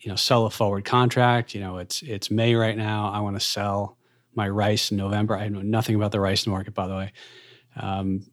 you 0.00 0.10
know, 0.10 0.16
sell 0.16 0.44
a 0.44 0.50
forward 0.50 0.84
contract, 0.84 1.54
you 1.54 1.60
know, 1.60 1.78
it's 1.78 2.02
it's 2.02 2.32
May 2.32 2.56
right 2.56 2.76
now. 2.76 3.12
I 3.12 3.20
want 3.20 3.36
to 3.36 3.46
sell 3.46 3.96
my 4.34 4.48
rice 4.48 4.90
in 4.90 4.96
November. 4.96 5.36
I 5.36 5.48
know 5.50 5.62
nothing 5.62 5.94
about 5.94 6.10
the 6.10 6.18
rice 6.18 6.48
market, 6.48 6.74
by 6.74 6.88
the 6.88 6.96
way. 6.96 7.12
Um, 7.76 8.26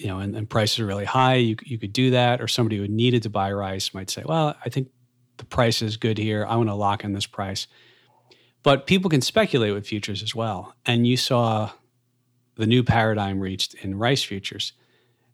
you 0.00 0.08
know, 0.08 0.18
and, 0.18 0.34
and 0.34 0.48
prices 0.48 0.80
are 0.80 0.86
really 0.86 1.04
high. 1.04 1.34
You 1.34 1.56
you 1.64 1.78
could 1.78 1.92
do 1.92 2.10
that, 2.12 2.40
or 2.40 2.48
somebody 2.48 2.78
who 2.78 2.88
needed 2.88 3.22
to 3.24 3.30
buy 3.30 3.52
rice 3.52 3.92
might 3.92 4.10
say, 4.10 4.22
"Well, 4.24 4.56
I 4.64 4.68
think 4.70 4.88
the 5.36 5.44
price 5.44 5.82
is 5.82 5.96
good 5.96 6.18
here. 6.18 6.46
I 6.46 6.56
want 6.56 6.68
to 6.68 6.74
lock 6.74 7.04
in 7.04 7.12
this 7.12 7.26
price. 7.26 7.66
But 8.62 8.86
people 8.86 9.10
can 9.10 9.22
speculate 9.22 9.72
with 9.72 9.86
futures 9.86 10.22
as 10.22 10.34
well. 10.34 10.74
And 10.84 11.06
you 11.06 11.16
saw 11.16 11.70
the 12.56 12.66
new 12.66 12.82
paradigm 12.82 13.40
reached 13.40 13.74
in 13.74 13.98
rice 13.98 14.22
futures, 14.22 14.74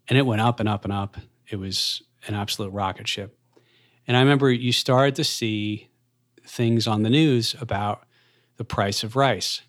and 0.09 0.17
it 0.17 0.27
went 0.27 0.41
up 0.41 0.61
and 0.61 0.69
up 0.69 0.85
and 0.85 0.93
up. 0.93 1.17
It 1.49 1.57
was 1.57 2.03
an 2.27 2.35
absolute 2.35 2.73
rocket 2.73 3.09
ship. 3.09 3.37
And 4.07 4.17
I 4.17 4.21
remember 4.21 4.51
you 4.51 4.73
started 4.73 5.17
to 5.17 5.25
see 5.25 5.91
things 6.45 6.87
on 6.87 7.03
the 7.03 7.11
news 7.11 7.57
about 7.61 8.07
the 8.57 8.65
price 8.65 9.03
of 9.03 9.17
rice. 9.17 9.63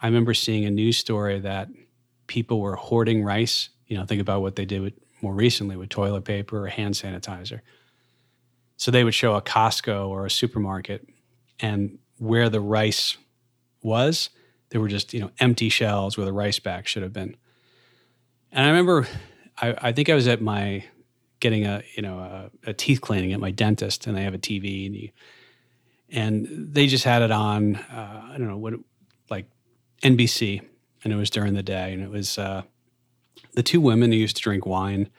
I 0.00 0.06
remember 0.06 0.32
seeing 0.32 0.64
a 0.64 0.70
news 0.70 0.96
story 0.96 1.38
that 1.40 1.68
people 2.26 2.60
were 2.60 2.76
hoarding 2.76 3.22
rice. 3.22 3.68
You 3.86 3.96
know, 3.96 4.04
think 4.04 4.20
about 4.20 4.42
what 4.42 4.56
they 4.56 4.64
did 4.64 4.82
with, 4.82 4.94
more 5.22 5.34
recently 5.34 5.76
with 5.76 5.88
toilet 5.88 6.24
paper 6.24 6.64
or 6.64 6.68
hand 6.68 6.94
sanitizer. 6.94 7.60
So 8.76 8.90
they 8.90 9.04
would 9.04 9.14
show 9.14 9.34
a 9.34 9.42
Costco 9.42 10.08
or 10.08 10.26
a 10.26 10.30
supermarket, 10.30 11.08
and 11.60 11.98
where 12.18 12.48
the 12.48 12.60
rice 12.60 13.16
was, 13.82 14.30
there 14.70 14.80
were 14.80 14.88
just 14.88 15.14
you 15.14 15.20
know 15.20 15.30
empty 15.38 15.68
shelves 15.68 16.16
where 16.16 16.26
the 16.26 16.32
rice 16.32 16.58
bag 16.58 16.86
should 16.86 17.02
have 17.02 17.12
been. 17.12 17.36
And 18.52 18.64
I 18.64 18.68
remember, 18.68 19.06
I, 19.58 19.74
I 19.80 19.92
think 19.92 20.08
I 20.08 20.14
was 20.14 20.28
at 20.28 20.40
my 20.40 20.84
getting 21.40 21.66
a 21.66 21.82
you 21.94 22.02
know 22.02 22.18
a, 22.18 22.70
a, 22.70 22.72
teeth 22.72 23.00
cleaning 23.00 23.32
at 23.32 23.40
my 23.40 23.50
dentist, 23.50 24.06
and 24.06 24.16
they 24.16 24.22
have 24.22 24.34
a 24.34 24.38
TV, 24.38 24.86
and 24.86 24.96
you, 24.96 25.10
and 26.10 26.46
they 26.50 26.86
just 26.86 27.04
had 27.04 27.22
it 27.22 27.30
on. 27.30 27.76
Uh, 27.76 28.30
I 28.32 28.38
don't 28.38 28.48
know 28.48 28.58
what 28.58 28.74
like 29.30 29.46
NBC, 30.02 30.62
and 31.04 31.12
it 31.12 31.16
was 31.16 31.30
during 31.30 31.54
the 31.54 31.62
day, 31.62 31.92
and 31.92 32.02
it 32.02 32.10
was 32.10 32.38
uh, 32.38 32.62
the 33.56 33.64
two 33.64 33.80
women 33.80 34.12
who 34.12 34.18
used 34.18 34.36
to 34.36 34.42
drink 34.42 34.64
wine 34.64 35.10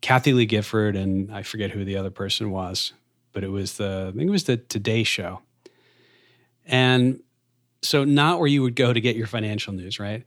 Kathie 0.00 0.32
Lee 0.32 0.46
Gifford 0.46 0.96
and 0.96 1.30
I 1.30 1.42
forget 1.42 1.70
who 1.70 1.84
the 1.84 1.96
other 1.96 2.10
person 2.10 2.50
was, 2.50 2.94
but 3.32 3.44
it 3.44 3.50
was 3.50 3.74
the 3.74 4.06
I 4.08 4.16
think 4.16 4.28
it 4.28 4.30
was 4.30 4.44
the 4.44 4.56
Today 4.56 5.02
Show, 5.02 5.42
and 6.64 7.20
so 7.82 8.04
not 8.04 8.38
where 8.38 8.48
you 8.48 8.62
would 8.62 8.76
go 8.76 8.92
to 8.92 9.00
get 9.00 9.16
your 9.16 9.26
financial 9.26 9.72
news, 9.72 10.00
right? 10.00 10.24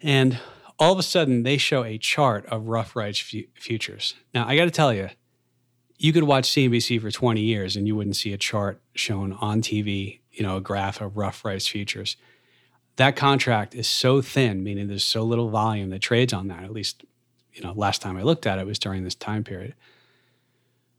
And 0.00 0.38
all 0.78 0.92
of 0.92 0.98
a 0.98 1.02
sudden, 1.02 1.42
they 1.42 1.56
show 1.58 1.84
a 1.84 1.98
chart 1.98 2.46
of 2.46 2.68
rough 2.68 2.94
rice 2.94 3.18
futures. 3.18 4.14
Now, 4.32 4.46
I 4.46 4.56
got 4.56 4.66
to 4.66 4.70
tell 4.70 4.94
you, 4.94 5.10
you 5.96 6.12
could 6.12 6.22
watch 6.22 6.48
CNBC 6.48 7.00
for 7.00 7.10
20 7.10 7.40
years 7.40 7.74
and 7.74 7.86
you 7.86 7.96
wouldn't 7.96 8.14
see 8.16 8.32
a 8.32 8.38
chart 8.38 8.80
shown 8.94 9.32
on 9.32 9.60
TV, 9.60 10.20
you 10.30 10.44
know, 10.44 10.56
a 10.56 10.60
graph 10.60 11.00
of 11.00 11.16
rough 11.16 11.44
rice 11.44 11.66
futures. 11.66 12.16
That 12.98 13.16
contract 13.16 13.74
is 13.74 13.88
so 13.88 14.20
thin, 14.20 14.62
meaning 14.62 14.88
there's 14.88 15.04
so 15.04 15.22
little 15.22 15.50
volume 15.50 15.90
that 15.90 16.00
trades 16.00 16.32
on 16.32 16.48
that, 16.48 16.62
at 16.64 16.72
least 16.72 17.04
you 17.58 17.64
know, 17.64 17.72
last 17.72 18.00
time 18.02 18.16
I 18.16 18.22
looked 18.22 18.46
at 18.46 18.58
it 18.58 18.66
was 18.66 18.78
during 18.78 19.02
this 19.02 19.14
time 19.16 19.42
period. 19.42 19.74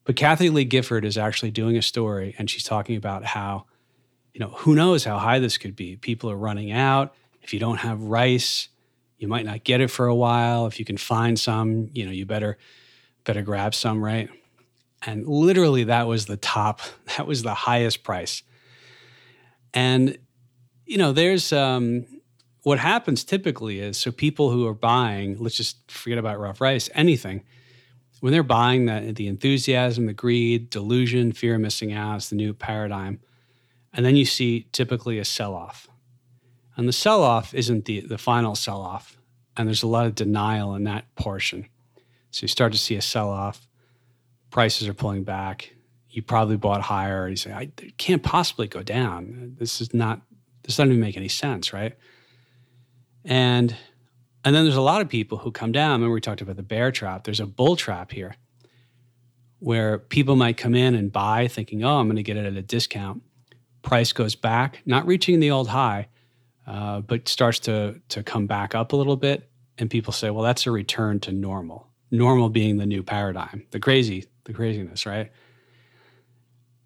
But 0.03 0.15
Kathie 0.15 0.49
Lee 0.49 0.65
Gifford 0.65 1.05
is 1.05 1.17
actually 1.17 1.51
doing 1.51 1.77
a 1.77 1.81
story 1.81 2.35
and 2.37 2.49
she's 2.49 2.63
talking 2.63 2.97
about 2.97 3.23
how, 3.23 3.65
you 4.33 4.39
know, 4.39 4.49
who 4.49 4.75
knows 4.75 5.05
how 5.05 5.17
high 5.17 5.39
this 5.39 5.57
could 5.57 5.75
be. 5.75 5.95
People 5.95 6.29
are 6.29 6.37
running 6.37 6.71
out. 6.71 7.13
If 7.41 7.53
you 7.53 7.59
don't 7.59 7.77
have 7.77 8.01
rice, 8.01 8.67
you 9.17 9.27
might 9.27 9.45
not 9.45 9.63
get 9.63 9.79
it 9.81 9.89
for 9.89 10.07
a 10.07 10.15
while. 10.15 10.67
If 10.67 10.79
you 10.79 10.85
can 10.85 10.97
find 10.97 11.39
some, 11.39 11.89
you 11.93 12.05
know, 12.05 12.11
you 12.11 12.25
better 12.25 12.57
better 13.23 13.41
grab 13.41 13.73
some, 13.75 14.03
right? 14.03 14.29
And 15.05 15.27
literally 15.27 15.85
that 15.85 16.07
was 16.07 16.25
the 16.25 16.37
top, 16.37 16.81
that 17.17 17.25
was 17.27 17.43
the 17.43 17.53
highest 17.53 18.03
price. 18.03 18.43
And 19.73 20.17
you 20.89 20.97
know, 20.97 21.11
there's 21.11 21.53
um 21.53 22.05
what 22.63 22.79
happens 22.79 23.23
typically 23.23 23.79
is 23.79 23.97
so 23.97 24.11
people 24.11 24.51
who 24.51 24.67
are 24.67 24.73
buying, 24.73 25.37
let's 25.39 25.55
just 25.55 25.89
forget 25.89 26.17
about 26.17 26.39
rough 26.39 26.59
rice, 26.59 26.89
anything, 26.93 27.43
when 28.19 28.33
they're 28.33 28.43
buying 28.43 28.85
that 28.87 29.15
the 29.15 29.27
enthusiasm, 29.27 30.07
the 30.07 30.13
greed, 30.13 30.69
delusion, 30.69 31.31
fear 31.31 31.55
of 31.55 31.61
missing 31.61 31.93
out 31.93 32.17
is 32.17 32.29
the 32.29 32.35
new 32.35 32.53
paradigm. 32.53 33.19
And 33.93 34.05
then 34.05 34.17
you 34.17 34.25
see 34.25 34.67
typically 34.71 35.19
a 35.19 35.25
sell-off. 35.25 35.87
And 36.75 36.87
the 36.87 36.93
sell-off 36.93 37.53
isn't 37.53 37.85
the, 37.85 38.01
the 38.01 38.17
final 38.17 38.55
sell-off. 38.55 39.17
And 39.55 39.67
there's 39.67 39.83
a 39.83 39.87
lot 39.87 40.05
of 40.05 40.15
denial 40.15 40.75
in 40.75 40.83
that 40.83 41.05
portion. 41.15 41.67
So 42.31 42.43
you 42.43 42.49
start 42.49 42.73
to 42.73 42.77
see 42.77 42.95
a 42.95 43.01
sell-off, 43.01 43.67
prices 44.51 44.87
are 44.87 44.93
pulling 44.93 45.23
back. 45.23 45.73
You 46.09 46.21
probably 46.21 46.57
bought 46.57 46.81
higher. 46.81 47.27
You 47.27 47.35
say, 47.35 47.53
I 47.53 47.71
can't 47.97 48.21
possibly 48.21 48.67
go 48.67 48.83
down. 48.83 49.55
This 49.57 49.79
is 49.79 49.93
not, 49.93 50.21
this 50.69 50.77
doesn't 50.77 50.91
even 50.91 51.01
make 51.01 51.17
any 51.17 51.27
sense, 51.27 51.73
right? 51.73 51.97
And 53.25 53.75
and 54.45 54.55
then 54.55 54.65
there's 54.65 54.75
a 54.75 54.81
lot 54.81 55.01
of 55.01 55.09
people 55.09 55.39
who 55.39 55.51
come 55.51 55.71
down. 55.71 55.93
Remember 55.93 56.13
we 56.13 56.21
talked 56.21 56.41
about 56.41 56.57
the 56.57 56.63
bear 56.63 56.91
trap. 56.91 57.23
There's 57.23 57.39
a 57.39 57.47
bull 57.47 57.75
trap 57.75 58.11
here 58.11 58.35
where 59.57 59.97
people 59.97 60.35
might 60.35 60.57
come 60.57 60.75
in 60.75 60.93
and 60.93 61.11
buy 61.11 61.47
thinking, 61.47 61.83
oh, 61.83 61.97
I'm 61.97 62.05
going 62.05 62.17
to 62.17 62.23
get 62.23 62.37
it 62.37 62.45
at 62.45 62.53
a 62.53 62.61
discount. 62.61 63.23
Price 63.81 64.13
goes 64.13 64.35
back, 64.35 64.83
not 64.85 65.07
reaching 65.07 65.39
the 65.39 65.49
old 65.49 65.69
high, 65.69 66.07
uh, 66.67 67.01
but 67.01 67.27
starts 67.27 67.57
to 67.61 67.99
to 68.09 68.21
come 68.21 68.45
back 68.45 68.75
up 68.75 68.93
a 68.93 68.95
little 68.95 69.17
bit. 69.17 69.49
And 69.79 69.89
people 69.89 70.13
say, 70.13 70.29
well, 70.29 70.43
that's 70.43 70.67
a 70.67 70.71
return 70.71 71.19
to 71.21 71.31
normal. 71.31 71.87
Normal 72.11 72.49
being 72.49 72.77
the 72.77 72.85
new 72.85 73.01
paradigm, 73.01 73.65
the 73.71 73.79
crazy, 73.79 74.25
the 74.43 74.53
craziness, 74.53 75.07
right? 75.07 75.31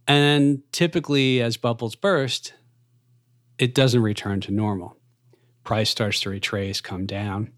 And 0.08 0.62
typically, 0.72 1.42
as 1.42 1.58
bubbles 1.58 1.96
burst, 1.96 2.54
it 3.64 3.74
doesn't 3.74 4.02
return 4.02 4.42
to 4.42 4.52
normal 4.52 4.98
price 5.64 5.90
starts 5.90 6.20
to 6.22 6.30
retrace, 6.30 6.82
come 6.82 7.06
down. 7.06 7.52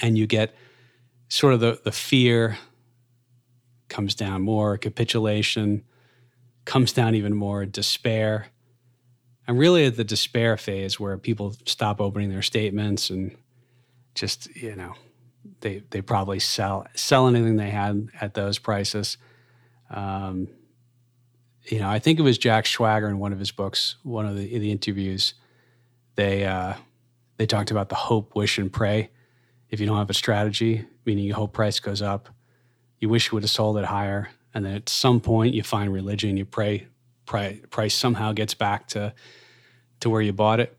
and 0.00 0.16
you 0.16 0.26
get 0.26 0.54
sort 1.28 1.54
of 1.54 1.60
the, 1.60 1.80
the 1.84 1.92
fear 1.92 2.58
comes 3.88 4.14
down 4.14 4.42
more, 4.42 4.78
capitulation 4.78 5.84
comes 6.64 6.92
down 6.92 7.14
even 7.14 7.34
more, 7.34 7.64
despair. 7.66 8.48
And 9.46 9.58
really 9.58 9.86
at 9.86 9.96
the 9.96 10.04
despair 10.04 10.56
phase 10.56 11.00
where 11.00 11.16
people 11.16 11.56
stop 11.64 12.00
opening 12.00 12.28
their 12.28 12.42
statements 12.42 13.10
and 13.10 13.36
just, 14.14 14.54
you 14.54 14.76
know, 14.76 14.94
they 15.60 15.82
they 15.90 16.02
probably 16.02 16.38
sell 16.38 16.86
sell 16.94 17.26
anything 17.26 17.56
they 17.56 17.70
had 17.70 18.08
at 18.20 18.34
those 18.34 18.58
prices. 18.58 19.16
Um, 19.88 20.48
you 21.70 21.78
know, 21.80 21.88
I 21.88 21.98
think 21.98 22.18
it 22.18 22.22
was 22.22 22.38
Jack 22.38 22.64
Schwager 22.64 23.08
in 23.08 23.18
one 23.18 23.32
of 23.32 23.38
his 23.38 23.50
books, 23.50 23.96
one 24.02 24.26
of 24.26 24.36
the 24.36 24.58
the 24.58 24.70
interviews. 24.70 25.34
They 26.14 26.44
uh, 26.44 26.74
they 27.36 27.46
talked 27.46 27.70
about 27.70 27.88
the 27.88 27.94
hope, 27.94 28.34
wish, 28.34 28.58
and 28.58 28.72
pray. 28.72 29.10
If 29.70 29.80
you 29.80 29.86
don't 29.86 29.98
have 29.98 30.10
a 30.10 30.14
strategy, 30.14 30.86
meaning 31.04 31.24
you 31.24 31.34
hope 31.34 31.52
price 31.52 31.78
goes 31.78 32.00
up, 32.00 32.30
you 32.98 33.08
wish 33.08 33.30
you 33.30 33.36
would 33.36 33.42
have 33.42 33.50
sold 33.50 33.76
it 33.76 33.84
higher, 33.84 34.30
and 34.54 34.64
then 34.64 34.74
at 34.74 34.88
some 34.88 35.20
point 35.20 35.54
you 35.54 35.62
find 35.62 35.92
religion, 35.92 36.36
you 36.36 36.44
pray, 36.44 36.86
pray 37.26 37.60
price 37.70 37.94
somehow 37.94 38.32
gets 38.32 38.54
back 38.54 38.88
to 38.88 39.14
to 40.00 40.10
where 40.10 40.22
you 40.22 40.32
bought 40.32 40.60
it. 40.60 40.76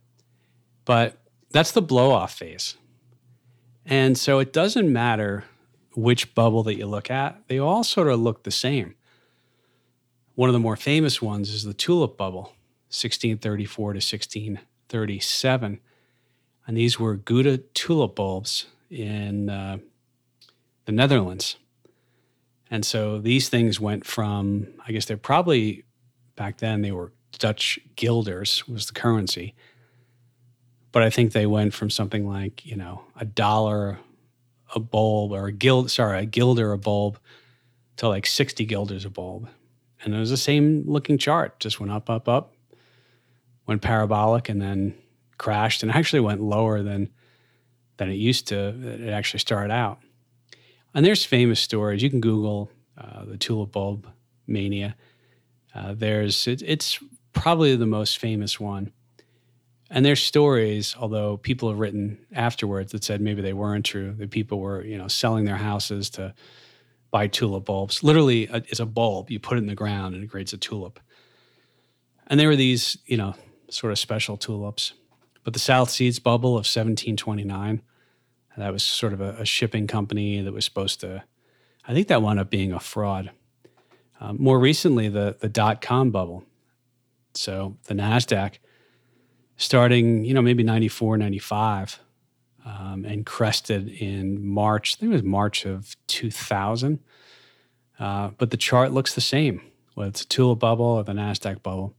But 0.86 1.18
that's 1.52 1.72
the 1.72 1.82
blow 1.82 2.12
off 2.12 2.34
phase. 2.34 2.76
And 3.86 4.18
so 4.18 4.40
it 4.40 4.54
doesn't 4.54 4.92
matter 4.92 5.46
which 5.96 6.36
bubble 6.36 6.64
that 6.64 6.76
you 6.78 6.86
look 6.86 7.10
at, 7.10 7.48
they 7.48 7.58
all 7.58 7.84
sort 7.84 8.08
of 8.08 8.20
look 8.20 8.44
the 8.44 8.52
same. 8.52 8.96
One 10.40 10.48
of 10.48 10.54
the 10.54 10.60
more 10.60 10.78
famous 10.78 11.22
ones 11.22 11.50
is 11.50 11.66
the 11.66 11.74
tulip 11.74 12.16
bubble, 12.16 12.54
1634 12.92 13.92
to 13.92 13.98
1637. 13.98 15.82
And 16.66 16.78
these 16.78 16.98
were 16.98 17.16
Gouda 17.16 17.58
tulip 17.58 18.16
bulbs 18.16 18.68
in 18.90 19.50
uh, 19.50 19.80
the 20.86 20.94
Netherlands. 20.94 21.58
And 22.72 22.86
so 22.86 23.20
these 23.20 23.50
things 23.50 23.82
went 23.82 24.06
from, 24.06 24.68
I 24.88 24.94
guess 24.94 25.04
they're 25.04 25.18
probably 25.18 25.84
back 26.38 26.60
then 26.60 26.84
they 26.84 26.94
were 26.94 27.12
Dutch 27.38 27.78
guilders 27.98 28.66
was 28.66 28.86
the 28.86 28.94
currency. 28.94 29.56
But 30.94 31.04
I 31.04 31.10
think 31.10 31.34
they 31.34 31.48
went 31.48 31.74
from 31.74 31.90
something 31.90 32.26
like, 32.26 32.66
you 32.66 32.78
know, 32.78 33.02
a 33.20 33.26
dollar 33.26 34.00
a 34.74 34.80
bulb 34.80 35.34
or 35.34 35.48
a 35.48 35.52
guild, 35.52 35.92
sorry, 35.92 36.20
a 36.20 36.26
guilder 36.26 36.72
a 36.72 36.78
bulb 36.78 37.20
to 37.98 38.08
like 38.08 38.26
60 38.26 38.64
guilders 38.64 39.04
a 39.04 39.10
bulb. 39.10 39.50
And 40.04 40.16
it 40.16 40.18
was 40.18 40.30
the 40.30 40.38
same 40.38 40.84
looking 40.86 41.18
chart, 41.18 41.60
just 41.60 41.80
went 41.80 41.92
up, 41.92 42.10
up, 42.10 42.30
up, 42.30 42.54
went 43.66 43.82
parabolic 43.82 44.50
and 44.50 44.62
then 44.62 44.96
crashed 45.38 45.84
and 45.84 45.92
actually 45.92 46.22
went 46.22 46.42
lower 46.42 46.82
than 46.84 47.10
than 47.98 48.10
it 48.10 48.16
used 48.16 48.48
to. 48.48 48.58
It 48.58 49.10
actually 49.10 49.42
started 49.42 49.74
out. 49.74 50.00
And 50.94 51.06
there's 51.06 51.26
famous 51.26 51.60
stories. 51.60 52.02
You 52.02 52.10
can 52.10 52.22
Google 52.22 52.72
uh, 52.98 53.26
the 53.26 53.38
tulip 53.38 53.72
bulb 53.72 54.08
mania. 54.48 54.96
Uh, 55.76 55.94
there's 55.96 56.48
it, 56.48 56.62
it's 56.66 57.00
probably 57.34 57.76
the 57.76 57.86
most 57.86 58.18
famous 58.18 58.60
one. 58.60 58.92
And 59.92 60.06
there's 60.06 60.22
stories, 60.22 60.96
although 61.00 61.38
people 61.38 61.70
have 61.70 61.80
written 61.80 62.20
afterwards 62.32 62.92
that 62.92 63.04
said 63.04 63.22
maybe 63.22 63.42
they 63.42 63.54
weren't 63.54 63.86
true. 63.86 64.14
That 64.18 64.30
people 64.30 64.60
were, 64.60 64.84
you 64.84 64.98
know, 64.98 65.08
selling 65.08 65.46
their 65.46 65.58
houses 65.58 66.10
to 66.12 66.34
buy 67.12 67.28
tulip 67.28 67.66
bulbs. 67.66 68.04
Literally, 68.04 68.50
it's 68.52 68.80
a 68.80 68.86
bulb. 68.86 69.30
You 69.30 69.40
put 69.40 69.58
it 69.58 69.62
in 69.62 69.68
the 69.68 69.76
ground 69.76 70.16
and 70.16 70.24
it 70.24 70.28
creates 70.28 70.54
a 70.54 70.58
tulip. 70.58 71.00
And 72.28 72.40
there 72.40 72.48
were 72.48 72.56
these, 72.56 72.98
you 73.06 73.18
know, 73.18 73.36
sort 73.70 73.92
of 73.92 74.00
special 74.00 74.38
tulips. 74.38 74.94
But 75.44 75.54
the 75.54 75.60
South 75.60 75.90
Seas 75.90 76.20
bubble 76.20 76.52
of 76.52 76.66
1729, 76.66 77.82
that 78.58 78.74
was 78.74 78.84
sort 78.84 79.14
of 79.14 79.22
a, 79.22 79.36
a 79.40 79.46
shipping 79.46 79.88
company 79.88 80.42
that 80.42 80.54
was 80.54 80.66
supposed 80.66 81.00
to, 81.00 81.24
I 81.88 81.94
think 81.94 82.08
that 82.10 82.22
wound 82.22 82.40
up 82.40 82.50
being 82.50 82.74
a 82.74 82.80
fraud. 82.80 83.32
Um, 84.20 84.38
more 84.40 84.60
recently, 84.60 85.08
the 85.08 85.38
the 85.40 85.48
dot 85.48 85.82
com 85.82 86.12
bubble. 86.12 86.44
So 87.34 87.78
the 87.86 87.94
NASDAQ 87.94 88.56
starting, 89.56 90.26
you 90.26 90.34
know, 90.34 90.42
maybe 90.42 90.64
94, 90.64 91.18
95, 91.18 92.00
um, 92.70 93.06
and 93.06 93.26
crested 93.26 93.90
in 93.90 94.46
March. 94.46 94.96
I 94.96 95.00
think 95.00 95.12
it 95.12 95.14
was 95.14 95.24
March 95.24 95.66
of 95.66 95.96
2000. 96.08 97.00
Uh, 98.00 98.30
but 98.38 98.52
the 98.52 98.58
chart 98.58 98.92
looks 98.92 99.14
the 99.14 99.22
same, 99.22 99.62
whether 99.96 100.10
it's 100.10 100.22
a 100.22 100.28
tulip 100.28 100.60
bubble 100.60 100.86
or 100.86 101.04
the 101.04 101.14
NASDAQ 101.14 101.62
bubble. 101.64 101.96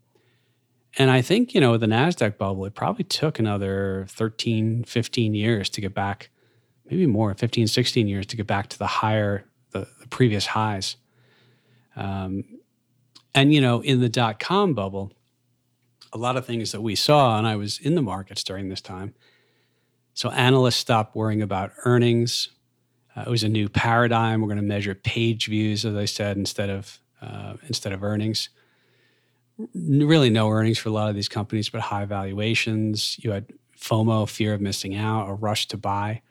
And 0.98 1.10
I 1.10 1.22
think, 1.22 1.54
you 1.54 1.60
know, 1.60 1.76
the 1.76 1.86
NASDAQ 1.86 2.38
bubble, 2.38 2.64
it 2.64 2.74
probably 2.74 3.04
took 3.04 3.38
another 3.38 4.06
13, 4.08 4.84
15 4.84 5.34
years 5.34 5.68
to 5.70 5.80
get 5.80 5.94
back, 5.94 6.30
maybe 6.90 7.06
more, 7.06 7.34
15, 7.34 7.66
16 7.66 8.08
years 8.08 8.26
to 8.26 8.36
get 8.36 8.46
back 8.46 8.68
to 8.68 8.78
the 8.78 8.86
higher, 8.86 9.44
the, 9.70 9.86
the 10.00 10.08
previous 10.08 10.46
highs. 10.46 10.96
Um, 11.96 12.44
and, 13.34 13.52
you 13.52 13.60
know, 13.60 13.80
in 13.82 14.00
the 14.00 14.08
dot 14.08 14.40
com 14.40 14.74
bubble, 14.74 15.12
a 16.12 16.18
lot 16.18 16.36
of 16.36 16.46
things 16.46 16.72
that 16.72 16.80
we 16.80 16.96
saw, 16.96 17.38
and 17.38 17.46
I 17.46 17.56
was 17.56 17.78
in 17.78 17.94
the 17.94 18.02
markets 18.02 18.42
during 18.42 18.68
this 18.68 18.80
time. 18.80 19.14
So 20.14 20.30
analysts 20.30 20.76
stopped 20.76 21.16
worrying 21.16 21.42
about 21.42 21.72
earnings. 21.84 22.48
Uh, 23.16 23.24
it 23.26 23.30
was 23.30 23.42
a 23.42 23.48
new 23.48 23.68
paradigm. 23.68 24.40
We're 24.40 24.48
going 24.48 24.56
to 24.58 24.62
measure 24.62 24.94
page 24.94 25.46
views, 25.46 25.84
as 25.84 25.96
I 25.96 26.04
said, 26.04 26.36
instead 26.36 26.70
of 26.70 27.00
uh, 27.22 27.54
instead 27.68 27.92
of 27.92 28.02
earnings. 28.02 28.48
Really, 29.74 30.30
no 30.30 30.48
earnings 30.48 30.78
for 30.78 30.88
a 30.88 30.92
lot 30.92 31.10
of 31.10 31.14
these 31.14 31.28
companies, 31.28 31.68
but 31.68 31.82
high 31.82 32.06
valuations. 32.06 33.18
You 33.22 33.32
had 33.32 33.52
FOMO, 33.78 34.28
fear 34.28 34.54
of 34.54 34.60
missing 34.60 34.94
out, 34.94 35.28
a 35.28 35.34
rush 35.34 35.68
to 35.68 35.76
buy. 35.76 36.22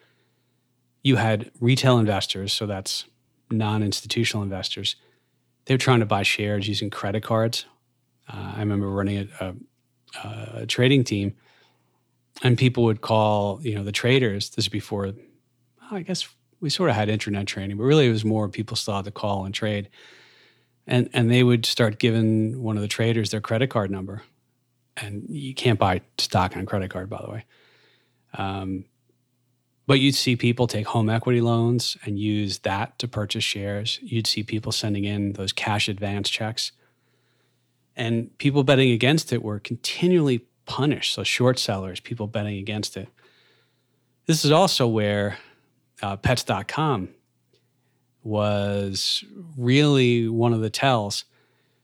You 1.03 1.15
had 1.15 1.51
retail 1.59 1.99
investors, 1.99 2.53
so 2.53 2.65
that's 2.65 3.05
non-institutional 3.51 4.43
investors. 4.43 4.95
They're 5.65 5.77
trying 5.77 5.99
to 5.99 6.05
buy 6.05 6.23
shares 6.23 6.67
using 6.67 6.89
credit 6.89 7.23
cards. 7.23 7.65
Uh, 8.27 8.53
I 8.55 8.59
remember 8.59 8.89
running 8.89 9.29
a, 9.39 9.45
a, 9.45 10.27
uh, 10.27 10.65
trading 10.67 11.03
team, 11.03 11.35
and 12.43 12.57
people 12.57 12.83
would 12.85 13.01
call, 13.01 13.59
you 13.61 13.75
know, 13.75 13.83
the 13.83 13.91
traders. 13.91 14.49
This 14.51 14.65
is 14.65 14.69
before, 14.69 15.13
I 15.91 16.01
guess 16.01 16.27
we 16.59 16.69
sort 16.69 16.89
of 16.89 16.95
had 16.95 17.09
internet 17.09 17.47
training, 17.47 17.77
but 17.77 17.83
really 17.83 18.07
it 18.07 18.11
was 18.11 18.25
more 18.25 18.49
people 18.49 18.75
still 18.77 18.95
had 19.01 19.13
call 19.13 19.45
and 19.45 19.53
trade, 19.53 19.89
and 20.87 21.09
and 21.13 21.29
they 21.29 21.43
would 21.43 21.65
start 21.65 21.99
giving 21.99 22.61
one 22.61 22.75
of 22.75 22.81
the 22.81 22.87
traders 22.87 23.31
their 23.31 23.41
credit 23.41 23.69
card 23.69 23.91
number, 23.91 24.23
and 24.97 25.25
you 25.29 25.53
can't 25.53 25.79
buy 25.79 26.01
stock 26.17 26.55
on 26.57 26.65
credit 26.65 26.89
card, 26.91 27.09
by 27.09 27.21
the 27.21 27.31
way. 27.31 27.45
Um, 28.33 28.85
but 29.87 29.99
you'd 29.99 30.15
see 30.15 30.35
people 30.35 30.67
take 30.67 30.85
home 30.85 31.09
equity 31.09 31.41
loans 31.41 31.97
and 32.05 32.19
use 32.19 32.59
that 32.59 32.99
to 32.99 33.07
purchase 33.07 33.43
shares. 33.43 33.97
You'd 34.03 34.27
see 34.27 34.43
people 34.43 34.71
sending 34.71 35.03
in 35.03 35.33
those 35.33 35.51
cash 35.51 35.89
advance 35.89 36.29
checks 36.29 36.73
and 37.99 38.35
people 38.37 38.63
betting 38.63 38.91
against 38.91 39.33
it 39.33 39.43
were 39.43 39.59
continually 39.59 40.45
punished. 40.69 41.13
So, 41.13 41.23
short 41.23 41.59
sellers, 41.59 41.99
people 41.99 42.27
betting 42.27 42.57
against 42.57 42.95
it. 42.95 43.09
This 44.27 44.45
is 44.45 44.51
also 44.51 44.87
where 44.87 45.37
uh, 46.01 46.15
pets.com 46.15 47.09
was 48.23 49.25
really 49.57 50.29
one 50.29 50.53
of 50.53 50.61
the 50.61 50.69
tells. 50.69 51.25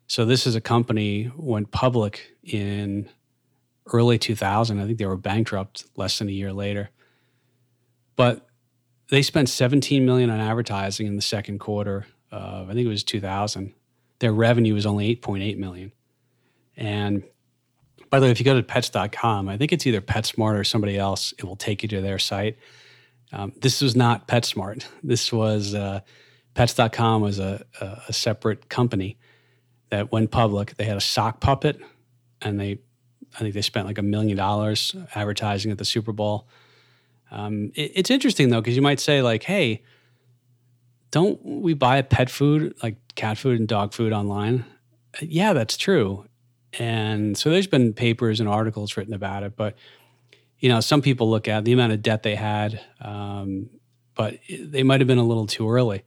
So, 0.08 0.24
this 0.24 0.48
is 0.48 0.56
a 0.56 0.62
company 0.62 1.32
went 1.36 1.72
public 1.72 2.32
in 2.44 3.10
early 3.92 4.18
2000. 4.18 4.80
I 4.80 4.86
think 4.86 5.00
they 5.00 5.06
were 5.06 5.18
bankrupt 5.18 5.86
less 5.98 6.20
than 6.20 6.30
a 6.30 6.32
year 6.32 6.54
later. 6.54 6.92
But 8.16 8.48
they 9.10 9.22
spent 9.22 9.50
17 9.50 10.06
million 10.06 10.30
on 10.30 10.40
advertising 10.40 11.08
in 11.08 11.16
the 11.16 11.22
second 11.22 11.60
quarter 11.60 12.06
of 12.32 12.70
I 12.70 12.74
think 12.74 12.86
it 12.86 12.90
was 12.90 13.04
2000. 13.04 13.74
Their 14.20 14.32
revenue 14.32 14.74
was 14.74 14.86
only 14.86 15.16
8.8 15.16 15.58
million. 15.58 15.92
And 16.78 17.24
by 18.10 18.20
the 18.20 18.26
way, 18.26 18.32
if 18.32 18.40
you 18.40 18.46
go 18.46 18.56
to 18.56 18.64
pets.com, 18.64 19.50
I 19.50 19.58
think 19.58 19.72
it's 19.72 19.86
either 19.86 20.02
PetSmart 20.02 20.60
or 20.60 20.64
somebody 20.64 20.98
else, 20.98 21.34
it 21.38 21.44
will 21.44 21.56
take 21.56 21.84
you 21.84 21.90
to 21.90 22.02
their 22.02 22.20
site. 22.20 22.58
Um, 23.32 23.54
this 23.62 23.82
was 23.82 23.96
not 23.96 24.28
PetSmart. 24.28 24.86
This 25.04 25.34
was 25.34 25.74
uh, 25.74 26.02
pets.com 26.54 27.22
was 27.22 27.40
a, 27.40 27.66
a, 27.82 28.02
a, 28.08 28.14
separate 28.14 28.70
company 28.70 29.18
that 29.90 30.12
went 30.12 30.32
public. 30.32 30.76
They 30.76 30.86
had 30.86 30.98
a 30.98 31.02
sock 31.02 31.42
puppet 31.42 31.80
and 32.42 32.60
they, 32.60 32.80
I 33.36 33.40
think 33.40 33.54
they 33.54 33.62
spent 33.62 33.88
like 33.88 33.98
a 33.98 34.04
million 34.04 34.38
dollars 34.38 34.96
advertising 35.16 35.72
at 35.72 35.78
the 35.78 35.86
Super 35.86 36.14
Bowl. 36.14 36.48
Um, 37.32 37.72
it, 37.76 37.92
it's 37.96 38.12
interesting 38.12 38.50
though, 38.50 38.62
because 38.62 38.76
you 38.76 38.82
might 38.82 39.00
say 39.00 39.22
like, 39.22 39.44
Hey, 39.44 39.84
don't 41.12 41.44
we 41.44 41.74
buy 41.74 42.02
pet 42.02 42.30
food, 42.30 42.76
like 42.82 42.96
cat 43.16 43.38
food 43.38 43.60
and 43.60 43.68
dog 43.68 43.94
food 43.94 44.14
online? 44.14 44.66
Yeah, 45.22 45.54
that's 45.54 45.78
true. 45.78 46.26
And 46.80 47.38
so 47.38 47.50
there's 47.50 47.68
been 47.68 47.94
papers 47.94 48.40
and 48.40 48.50
articles 48.50 48.98
written 48.98 49.14
about 49.14 49.44
it, 49.44 49.56
but 49.56 49.76
you 50.60 50.70
know, 50.70 50.80
some 50.80 51.02
people 51.02 51.30
look 51.30 51.48
at 51.48 51.66
the 51.66 51.74
amount 51.74 51.94
of 51.94 52.02
debt 52.02 52.24
they 52.24 52.36
had, 52.36 52.82
um, 53.02 53.70
but 54.16 54.40
they 54.50 54.84
might 54.84 55.02
have 55.02 55.08
been 55.08 55.18
a 55.18 55.24
little 55.24 55.48
too 55.48 55.70
early. 55.70 56.04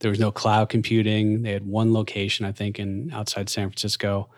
There 0.00 0.10
was 0.10 0.20
no 0.20 0.30
cloud 0.30 0.68
computing. 0.68 1.42
They 1.42 1.52
had 1.52 1.66
one 1.66 1.92
location, 1.92 2.44
I 2.44 2.52
think, 2.52 2.78
in 2.78 3.10
outside 3.12 3.48
San 3.48 3.68
Francisco. 3.68 4.28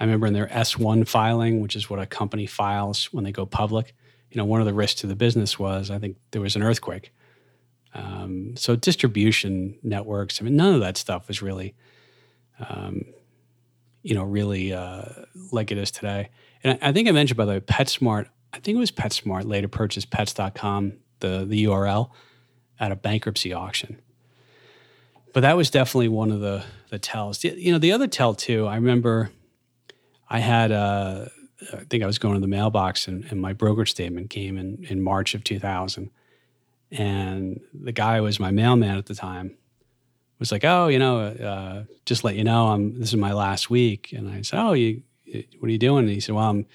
I 0.00 0.04
remember 0.04 0.26
in 0.26 0.32
their 0.32 0.48
S1 0.48 1.06
filing, 1.06 1.60
which 1.60 1.76
is 1.76 1.88
what 1.88 2.00
a 2.00 2.06
company 2.06 2.46
files 2.46 3.12
when 3.12 3.22
they 3.24 3.32
go 3.32 3.46
public, 3.46 3.94
you 4.30 4.38
know, 4.38 4.44
one 4.44 4.60
of 4.60 4.66
the 4.66 4.74
risks 4.74 5.00
to 5.02 5.06
the 5.06 5.14
business 5.14 5.58
was 5.58 5.90
I 5.90 5.98
think 5.98 6.16
there 6.32 6.42
was 6.42 6.56
an 6.56 6.62
earthquake. 6.62 7.12
Um, 7.94 8.56
so 8.56 8.74
distribution 8.74 9.78
networks, 9.82 10.40
I 10.40 10.44
mean, 10.44 10.56
none 10.56 10.74
of 10.74 10.80
that 10.80 10.96
stuff 10.96 11.28
was 11.28 11.40
really, 11.40 11.74
um, 12.58 13.04
you 14.04 14.14
know, 14.14 14.22
really 14.22 14.72
uh, 14.72 15.06
like 15.50 15.72
it 15.72 15.78
is 15.78 15.90
today. 15.90 16.28
And 16.62 16.78
I, 16.80 16.90
I, 16.90 16.92
think 16.92 17.08
I 17.08 17.10
mentioned, 17.10 17.38
by 17.38 17.46
the 17.46 17.52
way, 17.52 17.60
PetSmart, 17.60 18.28
I 18.52 18.58
think 18.60 18.76
it 18.76 18.78
was 18.78 18.92
PetSmart 18.92 19.46
later 19.46 19.66
purchased 19.66 20.10
pets.com, 20.10 20.92
the, 21.20 21.44
the 21.44 21.64
URL, 21.64 22.10
at 22.78 22.92
a 22.92 22.96
bankruptcy 22.96 23.52
auction. 23.52 24.00
But 25.32 25.40
that 25.40 25.56
was 25.56 25.70
definitely 25.70 26.08
one 26.08 26.30
of 26.30 26.40
the, 26.40 26.64
the 26.90 26.98
tells. 26.98 27.42
You 27.42 27.72
know, 27.72 27.78
the 27.78 27.92
other 27.92 28.06
tell 28.06 28.34
too, 28.34 28.66
I 28.66 28.76
remember 28.76 29.30
I 30.28 30.38
had 30.38 30.70
a, 30.70 31.30
I 31.72 31.84
think 31.84 32.02
I 32.02 32.06
was 32.06 32.18
going 32.18 32.34
to 32.34 32.40
the 32.40 32.46
mailbox 32.46 33.08
and, 33.08 33.24
and 33.30 33.40
my 33.40 33.54
brokerage 33.54 33.90
statement 33.90 34.28
came 34.28 34.58
in, 34.58 34.84
in 34.88 35.02
March 35.02 35.34
of 35.34 35.42
2000. 35.42 36.10
And 36.90 37.60
the 37.72 37.90
guy 37.90 38.20
was 38.20 38.38
my 38.38 38.50
mailman 38.50 38.98
at 38.98 39.06
the 39.06 39.14
time 39.14 39.56
was 40.38 40.52
like, 40.52 40.64
"Oh, 40.64 40.88
you 40.88 40.98
know, 40.98 41.20
uh, 41.20 41.84
just 42.06 42.24
let 42.24 42.36
you 42.36 42.44
know, 42.44 42.68
I'm 42.68 42.98
this 42.98 43.08
is 43.08 43.16
my 43.16 43.32
last 43.32 43.70
week." 43.70 44.12
And 44.12 44.28
I 44.28 44.42
said, 44.42 44.60
"Oh, 44.60 44.72
you, 44.72 45.02
what 45.58 45.68
are 45.68 45.72
you 45.72 45.78
doing?" 45.78 46.04
And 46.04 46.10
he 46.10 46.20
said, 46.20 46.34
"Well, 46.34 46.50
I'm 46.50 46.66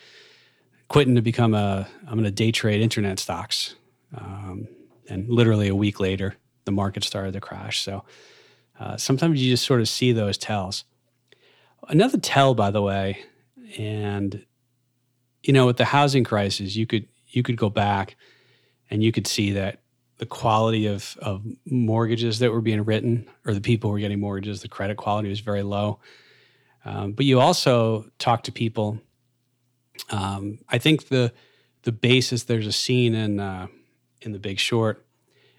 quitting 0.87 1.15
to 1.15 1.21
become 1.21 1.53
a, 1.53 1.87
I'm 2.07 2.13
going 2.13 2.23
to 2.23 2.31
day 2.31 2.51
trade 2.51 2.81
internet 2.81 3.19
stocks." 3.19 3.75
Um, 4.15 4.67
and 5.07 5.29
literally 5.29 5.67
a 5.67 5.75
week 5.75 5.99
later, 5.99 6.35
the 6.65 6.71
market 6.71 7.03
started 7.03 7.33
to 7.33 7.41
crash. 7.41 7.81
So 7.81 8.03
uh, 8.79 8.97
sometimes 8.97 9.41
you 9.41 9.51
just 9.51 9.65
sort 9.65 9.81
of 9.81 9.89
see 9.89 10.11
those 10.11 10.37
tells. 10.37 10.83
Another 11.87 12.17
tell, 12.17 12.53
by 12.53 12.71
the 12.71 12.81
way, 12.81 13.23
and 13.77 14.45
you 15.43 15.53
know, 15.53 15.65
with 15.65 15.77
the 15.77 15.85
housing 15.85 16.23
crisis, 16.23 16.75
you 16.75 16.85
could 16.85 17.07
you 17.27 17.43
could 17.43 17.57
go 17.57 17.69
back 17.69 18.15
and 18.89 19.03
you 19.03 19.11
could 19.11 19.27
see 19.27 19.51
that 19.51 19.78
the 20.19 20.25
quality 20.25 20.85
of 20.85 21.17
of 21.21 21.43
mortgages 21.65 22.39
that 22.39 22.51
were 22.51 22.61
being 22.61 22.83
written 22.85 23.27
or 23.45 23.53
the 23.53 23.61
people 23.61 23.89
who 23.89 23.93
were 23.93 23.99
getting 23.99 24.19
mortgages, 24.19 24.61
the 24.61 24.67
credit 24.67 24.97
quality 24.97 25.29
was 25.29 25.39
very 25.39 25.63
low. 25.63 25.99
Um, 26.85 27.11
but 27.13 27.25
you 27.25 27.39
also 27.39 28.05
talk 28.19 28.43
to 28.43 28.51
people. 28.51 29.01
Um, 30.09 30.59
I 30.69 30.77
think 30.77 31.07
the 31.07 31.33
the 31.83 31.91
basis 31.91 32.43
there's 32.43 32.67
a 32.67 32.71
scene 32.71 33.15
in 33.15 33.39
uh, 33.39 33.67
in 34.21 34.31
The 34.31 34.39
Big 34.39 34.59
Short, 34.59 35.05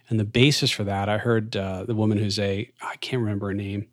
and 0.09 0.20
the 0.20 0.25
basis 0.25 0.70
for 0.70 0.85
that 0.85 1.09
I 1.09 1.18
heard 1.18 1.57
uh, 1.57 1.85
the 1.85 1.94
woman 1.94 2.18
who's 2.18 2.38
a 2.38 2.70
I 2.81 2.96
can't 2.96 3.23
remember 3.23 3.49
her 3.49 3.55
name, 3.55 3.88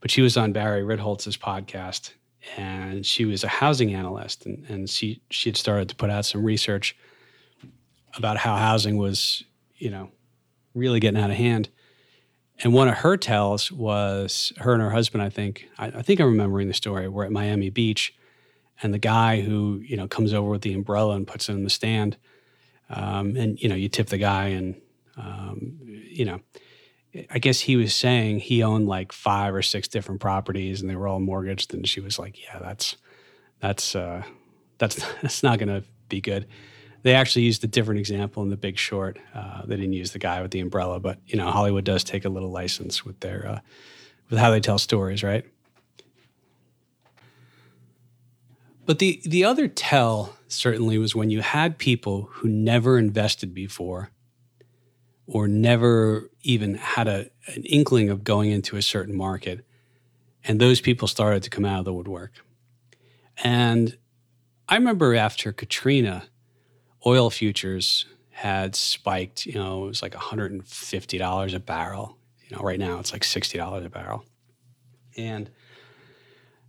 but 0.00 0.10
she 0.10 0.22
was 0.22 0.36
on 0.36 0.52
Barry 0.52 0.82
Ritholtz's 0.82 1.36
podcast, 1.36 2.12
and 2.56 3.06
she 3.06 3.24
was 3.24 3.44
a 3.44 3.48
housing 3.48 3.94
analyst, 3.94 4.46
and, 4.46 4.64
and 4.68 4.90
she 4.90 5.22
she 5.30 5.48
had 5.48 5.56
started 5.56 5.88
to 5.90 5.96
put 5.96 6.10
out 6.10 6.24
some 6.24 6.44
research 6.44 6.96
about 8.16 8.36
how 8.36 8.56
housing 8.56 8.96
was, 8.96 9.42
you 9.82 9.90
know, 9.90 10.10
really 10.74 11.00
getting 11.00 11.20
out 11.20 11.30
of 11.30 11.36
hand. 11.36 11.68
And 12.62 12.72
one 12.72 12.88
of 12.88 12.98
her 12.98 13.16
tells 13.16 13.72
was 13.72 14.52
her 14.58 14.72
and 14.72 14.82
her 14.82 14.90
husband. 14.90 15.22
I 15.22 15.28
think 15.28 15.68
I, 15.78 15.86
I 15.86 16.02
think 16.02 16.20
I'm 16.20 16.28
remembering 16.28 16.68
the 16.68 16.74
story. 16.74 17.08
We're 17.08 17.24
at 17.24 17.32
Miami 17.32 17.70
Beach, 17.70 18.14
and 18.82 18.94
the 18.94 18.98
guy 18.98 19.40
who 19.40 19.82
you 19.84 19.96
know 19.96 20.06
comes 20.06 20.32
over 20.32 20.48
with 20.50 20.62
the 20.62 20.72
umbrella 20.74 21.16
and 21.16 21.26
puts 21.26 21.48
it 21.48 21.54
in 21.54 21.64
the 21.64 21.70
stand, 21.70 22.16
um, 22.90 23.36
and 23.36 23.60
you 23.60 23.68
know 23.68 23.74
you 23.74 23.88
tip 23.88 24.08
the 24.08 24.18
guy, 24.18 24.48
and 24.48 24.80
um, 25.16 25.78
you 25.82 26.24
know 26.24 26.40
I 27.30 27.38
guess 27.40 27.60
he 27.60 27.76
was 27.76 27.94
saying 27.94 28.40
he 28.40 28.62
owned 28.62 28.86
like 28.86 29.12
five 29.12 29.54
or 29.54 29.62
six 29.62 29.88
different 29.88 30.20
properties 30.20 30.80
and 30.80 30.88
they 30.88 30.96
were 30.96 31.08
all 31.08 31.20
mortgaged. 31.20 31.74
And 31.74 31.86
she 31.88 32.00
was 32.00 32.18
like, 32.18 32.42
"Yeah, 32.42 32.58
that's 32.60 32.96
that's 33.60 33.96
uh, 33.96 34.22
that's 34.78 34.96
that's 35.22 35.42
not 35.42 35.58
going 35.58 35.68
to 35.68 35.84
be 36.08 36.20
good." 36.20 36.46
They 37.02 37.14
actually 37.14 37.42
used 37.42 37.64
a 37.64 37.66
different 37.66 37.98
example 37.98 38.42
in 38.42 38.48
The 38.48 38.56
Big 38.56 38.78
Short. 38.78 39.18
Uh, 39.34 39.62
they 39.66 39.76
didn't 39.76 39.94
use 39.94 40.12
the 40.12 40.18
guy 40.18 40.40
with 40.40 40.52
the 40.52 40.60
umbrella, 40.60 41.00
but 41.00 41.18
you 41.26 41.36
know, 41.36 41.50
Hollywood 41.50 41.84
does 41.84 42.04
take 42.04 42.24
a 42.24 42.28
little 42.28 42.50
license 42.50 43.04
with 43.04 43.18
their 43.20 43.46
uh, 43.46 43.60
with 44.30 44.38
how 44.38 44.50
they 44.50 44.60
tell 44.60 44.78
stories, 44.78 45.22
right? 45.22 45.44
But 48.86 48.98
the 48.98 49.20
the 49.24 49.44
other 49.44 49.68
tell 49.68 50.36
certainly 50.48 50.98
was 50.98 51.14
when 51.14 51.30
you 51.30 51.40
had 51.40 51.78
people 51.78 52.28
who 52.30 52.48
never 52.48 52.98
invested 52.98 53.54
before 53.54 54.10
or 55.26 55.48
never 55.48 56.30
even 56.42 56.74
had 56.74 57.08
a, 57.08 57.30
an 57.46 57.62
inkling 57.64 58.10
of 58.10 58.24
going 58.24 58.50
into 58.50 58.76
a 58.76 58.82
certain 58.82 59.16
market. 59.16 59.64
And 60.44 60.60
those 60.60 60.80
people 60.80 61.08
started 61.08 61.42
to 61.44 61.50
come 61.50 61.64
out 61.64 61.78
of 61.78 61.84
the 61.84 61.92
woodwork. 61.92 62.32
And 63.42 63.96
I 64.68 64.74
remember 64.74 65.14
after 65.14 65.52
Katrina, 65.52 66.24
oil 67.06 67.30
futures 67.30 68.06
had 68.30 68.74
spiked, 68.74 69.46
you 69.46 69.54
know, 69.54 69.84
it 69.84 69.88
was 69.88 70.02
like 70.02 70.12
$150 70.12 71.54
a 71.54 71.60
barrel. 71.60 72.16
You 72.48 72.56
know, 72.56 72.62
right 72.62 72.78
now 72.78 72.98
it's 72.98 73.12
like 73.12 73.22
$60 73.22 73.84
a 73.84 73.88
barrel. 73.88 74.24
And 75.16 75.50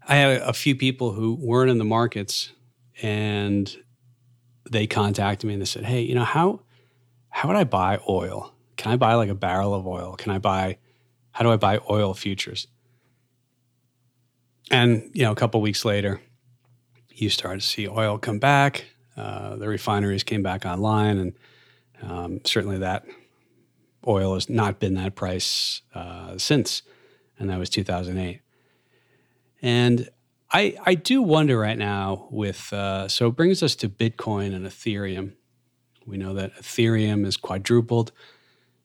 I 0.08 0.16
had 0.16 0.42
a, 0.42 0.54
few 0.54 0.76
people 0.76 1.14
who 1.14 1.36
weren't 1.36 1.72
in 1.72 1.78
the 1.78 1.86
markets 1.86 2.52
and 3.02 3.76
they 4.70 4.86
contacted 4.86 5.48
me 5.48 5.54
and 5.54 5.62
they 5.62 5.66
said, 5.66 5.86
Hey, 5.86 6.02
you 6.02 6.14
know, 6.14 6.26
how 6.26 6.62
how 7.30 7.48
would 7.50 7.58
I 7.58 7.64
buy 7.64 8.00
oil? 8.08 8.54
Can 8.78 8.92
I 8.92 8.96
buy 8.96 9.16
like 9.16 9.30
a 9.30 9.36
barrel 9.36 9.74
of 9.74 9.88
oil? 9.88 10.16
Can 10.16 10.32
I 10.32 10.38
buy, 10.38 10.78
how 11.32 11.44
do 11.44 11.52
I 11.52 11.58
buy 11.58 11.80
oil 11.90 12.14
futures? 12.14 12.68
And, 14.70 15.10
you 15.14 15.24
know, 15.24 15.32
a 15.32 15.36
couple 15.36 15.60
weeks 15.60 15.84
later, 15.84 16.22
you 17.10 17.30
started 17.30 17.62
to 17.62 17.66
see 17.68 17.88
oil 17.88 18.20
come 18.20 18.38
back. 18.38 18.86
Uh, 19.16 19.56
the 19.56 19.68
refineries 19.68 20.24
came 20.24 20.44
back 20.44 20.66
online, 20.66 21.18
and 21.18 21.34
um, 22.02 22.42
certainly 22.46 22.78
that 22.80 23.06
oil 24.08 24.34
has 24.34 24.50
not 24.50 24.80
been 24.80 24.96
that 24.96 25.16
price 25.16 25.82
uh, 25.94 26.38
since, 26.38 26.82
and 27.40 27.50
that 27.50 27.60
was 27.60 27.70
2008. 27.70 28.42
And 29.62 30.10
I, 30.52 30.76
I 30.86 30.96
do 30.96 31.22
wonder 31.22 31.58
right 31.58 31.78
now 31.78 32.28
with, 32.30 32.72
uh, 32.74 33.08
so 33.08 33.28
it 33.28 33.36
brings 33.36 33.64
us 33.64 33.76
to 33.78 33.90
Bitcoin 33.90 34.54
and 34.54 34.66
Ethereum. 34.66 35.34
We 36.06 36.18
know 36.18 36.34
that 36.34 36.54
Ethereum 36.56 37.26
is 37.26 37.38
quadrupled 37.38 38.12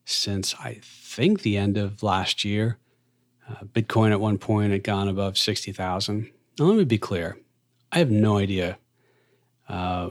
since 0.05 0.55
I 0.61 0.79
think 0.83 1.43
the 1.43 1.57
end 1.57 1.77
of 1.77 2.03
last 2.03 2.45
year. 2.45 2.79
Uh, 3.49 3.65
Bitcoin 3.65 4.13
at 4.13 4.21
one 4.21 4.39
point 4.39 4.73
had 4.73 4.85
gone 4.85 5.09
above 5.09 5.37
60,000. 5.37 6.31
Now, 6.59 6.65
let 6.67 6.77
me 6.77 6.85
be 6.85 6.99
clear 6.99 7.39
I 7.91 7.99
have 7.99 8.11
no 8.11 8.39
idea 8.39 8.79
uh, 9.69 10.11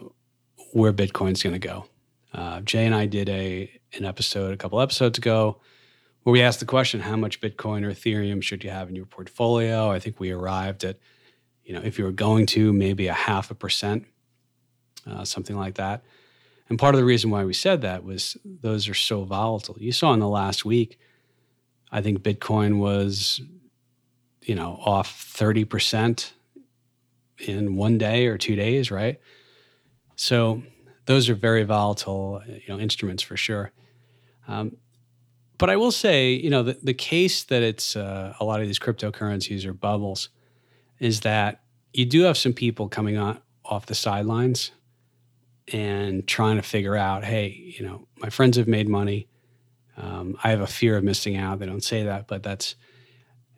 where 0.72 0.93
Bitcoin's 0.93 1.43
going 1.43 1.60
to 1.60 1.67
go. 1.67 1.86
Uh, 2.34 2.62
Jay 2.62 2.86
and 2.86 2.93
I 2.93 3.06
did 3.06 3.30
a 3.30 3.72
an 3.93 4.06
episode 4.06 4.54
a 4.54 4.58
couple 4.58 4.82
episodes 4.82 5.17
ago 5.17 5.60
where 6.24 6.34
we 6.34 6.41
asked 6.41 6.60
the 6.60 6.65
question, 6.65 7.00
how 7.00 7.15
much 7.15 7.39
Bitcoin 7.39 7.86
or 7.86 7.91
Ethereum 7.91 8.43
should 8.43 8.63
you 8.63 8.70
have 8.70 8.89
in 8.89 8.96
your 8.96 9.06
portfolio? 9.06 9.89
I 9.89 10.00
think 10.00 10.20
we 10.20 10.32
arrived 10.32 10.84
at, 10.84 10.98
you 11.63 11.74
know, 11.74 11.82
if 11.82 11.98
you 11.98 12.04
were 12.04 12.12
going 12.12 12.46
to, 12.48 12.74
maybe 12.74 13.08
a 13.08 13.13
half 13.13 13.50
a 13.50 13.56
percent, 13.56 14.06
uh, 15.10 15.24
something 15.24 15.56
like 15.56 15.76
that. 15.76 16.04
And 16.70 16.78
part 16.78 16.96
of 16.96 17.00
the 17.00 17.06
reason 17.06 17.30
why 17.30 17.46
we 17.46 17.54
said 17.54 17.82
that 17.82 18.04
was 18.04 18.36
those 18.43 18.89
are 18.89 18.93
so 18.93 19.24
volatile. 19.24 19.78
You 19.80 19.93
saw 19.93 20.13
in 20.13 20.20
the 20.20 20.28
last 20.28 20.65
week, 20.65 21.00
I 21.93 22.02
think 22.02 22.20
Bitcoin 22.20 22.80
was, 22.80 23.39
you 24.41 24.56
know, 24.56 24.78
off 24.84 25.34
30% 25.34 26.32
in 27.39 27.78
one 27.78 27.98
day 27.98 28.28
or 28.28 28.38
two 28.38 28.58
days, 28.58 28.91
right? 28.91 29.22
So 30.17 30.63
those 31.06 31.30
are 31.30 31.36
very 31.36 31.63
volatile, 31.63 32.41
you 32.47 32.67
know, 32.67 32.80
instruments 32.80 33.23
for 33.23 33.38
sure. 33.38 33.71
Um, 34.47 34.75
but 35.58 35.69
I 35.69 35.77
will 35.77 35.91
say, 35.91 36.34
you 36.34 36.49
know, 36.49 36.63
the, 36.63 36.77
the 36.84 36.93
case 36.93 37.43
that 37.45 37.63
it's 37.63 37.95
uh, 37.95 38.34
a 38.39 38.43
lot 38.43 38.60
of 38.60 38.67
these 38.67 38.80
cryptocurrencies 38.80 39.65
are 39.65 39.73
bubbles 39.73 40.30
is 40.99 41.21
that 41.21 41.62
you 41.93 42.06
do 42.06 42.23
have 42.23 42.38
some 42.38 42.53
people 42.53 42.89
coming 42.89 43.17
on 43.17 43.39
off 43.63 43.86
the 43.86 43.95
sidelines 43.95 44.71
and 45.71 46.27
trying 46.27 46.56
to 46.58 46.62
figure 46.62 46.95
out, 46.95 47.23
hey, 47.23 47.73
you 47.77 47.86
know, 47.86 48.08
my 48.17 48.30
friends 48.30 48.58
have 48.58 48.67
made 48.67 48.89
money. 48.89 49.27
Um, 49.97 50.38
I 50.43 50.49
have 50.49 50.62
a 50.62 50.67
fear 50.67 50.97
of 50.97 51.03
missing 51.03 51.38
out. 51.38 51.60
They 51.60 51.65
don't 51.65 51.84
say 51.84 52.03
that, 52.03 52.27
but 52.27 52.43
that's, 52.43 52.75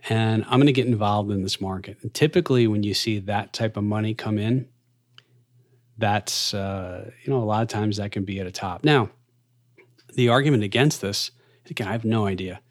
and 0.07 0.43
I'm 0.45 0.59
going 0.59 0.67
to 0.67 0.73
get 0.73 0.87
involved 0.87 1.31
in 1.31 1.43
this 1.43 1.59
market. 1.59 1.97
And 2.01 2.13
typically, 2.13 2.67
when 2.67 2.83
you 2.83 2.93
see 2.93 3.19
that 3.19 3.53
type 3.53 3.77
of 3.77 3.83
money 3.83 4.13
come 4.13 4.37
in, 4.37 4.67
that's, 5.99 6.53
uh, 6.53 7.11
you 7.23 7.31
know, 7.31 7.39
a 7.39 7.45
lot 7.45 7.61
of 7.61 7.67
times 7.67 7.97
that 7.97 8.11
can 8.11 8.25
be 8.25 8.39
at 8.39 8.47
a 8.47 8.51
top. 8.51 8.83
Now, 8.83 9.09
the 10.13 10.29
argument 10.29 10.63
against 10.63 11.01
this, 11.01 11.31
again, 11.69 11.87
I 11.87 11.91
have 11.91 12.05
no 12.05 12.25
idea. 12.25 12.61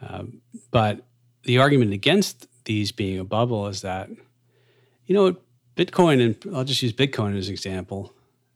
Um, 0.00 0.40
but 0.70 1.04
the 1.42 1.58
argument 1.58 1.92
against 1.92 2.46
these 2.64 2.92
being 2.92 3.18
a 3.18 3.24
bubble 3.24 3.66
is 3.66 3.82
that, 3.82 4.08
you 5.06 5.14
know, 5.14 5.36
Bitcoin, 5.76 6.24
and 6.24 6.54
I'll 6.54 6.64
just 6.64 6.82
use 6.82 6.92
Bitcoin 6.92 7.36
as 7.36 7.48
an 7.48 7.52
example 7.52 8.14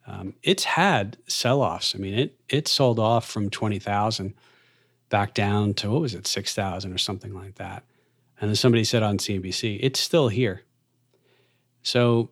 um, 0.09 0.35
it's 0.43 0.65
had 0.65 1.19
sell-offs. 1.27 1.95
I 1.95 1.99
mean, 1.99 2.15
it 2.15 2.35
it 2.49 2.67
sold 2.67 2.99
off 2.99 3.29
from 3.29 3.51
twenty 3.51 3.79
thousand 3.79 4.35
back 5.11 5.35
down 5.35 5.75
to 5.75 5.91
what 5.91 6.01
was 6.01 6.15
it, 6.15 6.27
six 6.27 6.55
thousand 6.55 6.95
or 6.95 6.99
something 6.99 7.35
like 7.35 7.57
that. 7.57 7.85
And 8.41 8.49
then 8.49 8.57
somebody 8.57 8.85
said 8.85 9.03
on 9.03 9.19
CNBC, 9.19 9.79
it's 9.83 10.01
still 10.01 10.29
here. 10.29 10.63
So 11.83 12.31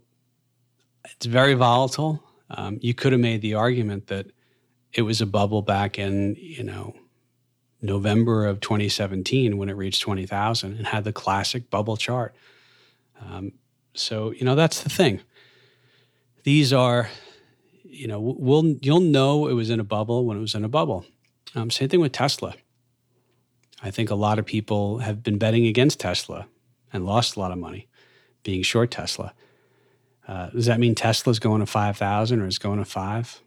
it's 1.13 1.27
very 1.27 1.55
volatile. 1.55 2.23
Um, 2.51 2.79
you 2.81 2.95
could 2.95 3.13
have 3.13 3.21
made 3.21 3.43
the 3.43 3.55
argument 3.55 4.07
that 4.09 4.27
it 4.93 5.03
was 5.03 5.21
a 5.21 5.27
bubble 5.27 5.63
back 5.63 5.99
in, 5.99 6.37
you 6.39 6.63
know, 6.63 6.95
November 7.83 8.47
of 8.47 8.61
2017 8.61 9.57
when 9.57 9.69
it 9.69 9.75
reached 9.75 10.03
20,000 10.03 10.77
and 10.77 10.87
had 10.87 11.05
the 11.05 11.13
classic 11.13 11.71
bubble 11.71 11.97
chart. 11.97 12.35
Um, 13.21 13.53
so, 13.95 14.33
you 14.33 14.45
know, 14.45 14.55
that's 14.55 14.83
the 14.83 14.89
thing. 14.89 15.21
These 16.45 16.73
are, 16.73 17.09
you 17.85 18.07
know, 18.07 18.21
we'll, 18.21 18.77
you'll 18.83 19.01
know 19.01 19.49
it 19.49 19.55
was 19.55 19.71
in 19.71 19.81
a 19.81 19.85
bubble 19.85 20.25
when 20.25 20.37
it 20.37 20.41
was 20.41 20.55
in 20.55 20.65
a 20.65 20.69
bubble. 20.69 21.05
Um, 21.55 21.71
same 21.71 21.89
thing 21.89 22.01
with 22.01 22.13
Tesla. 22.13 22.55
I 23.83 23.91
think 23.91 24.11
a 24.11 24.15
lot 24.15 24.39
of 24.39 24.47
people 24.47 24.99
have 24.99 25.23
been 25.23 25.39
betting 25.39 25.67
against 25.67 26.01
Tesla 26.01 26.47
and 26.93 27.05
lost 27.05 27.37
a 27.37 27.41
lot 27.41 27.53
of 27.53 27.59
money 27.59 27.89
being 28.43 28.63
short 28.63 28.91
Tesla. 28.91 29.35
Uh, 30.27 30.51
does 30.51 30.67
that 30.67 30.81
mean 30.81 30.95
Tesla's 30.95 31.39
going 31.39 31.61
to 31.61 31.67
5,000 31.67 32.41
or 32.41 32.47
is 32.47 32.59
going 32.59 32.79
to 32.79 32.85
five? 32.85 33.41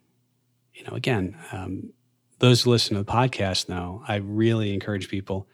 You 0.74 0.86
know, 0.86 0.94
again, 0.94 1.38
um, 1.52 1.92
those 2.40 2.62
who 2.62 2.70
listen 2.70 2.96
to 2.96 3.04
the 3.04 3.12
podcast 3.12 3.68
know 3.68 4.04
I 4.08 4.16
really 4.16 4.74
encourage 4.74 5.10
people 5.10 5.48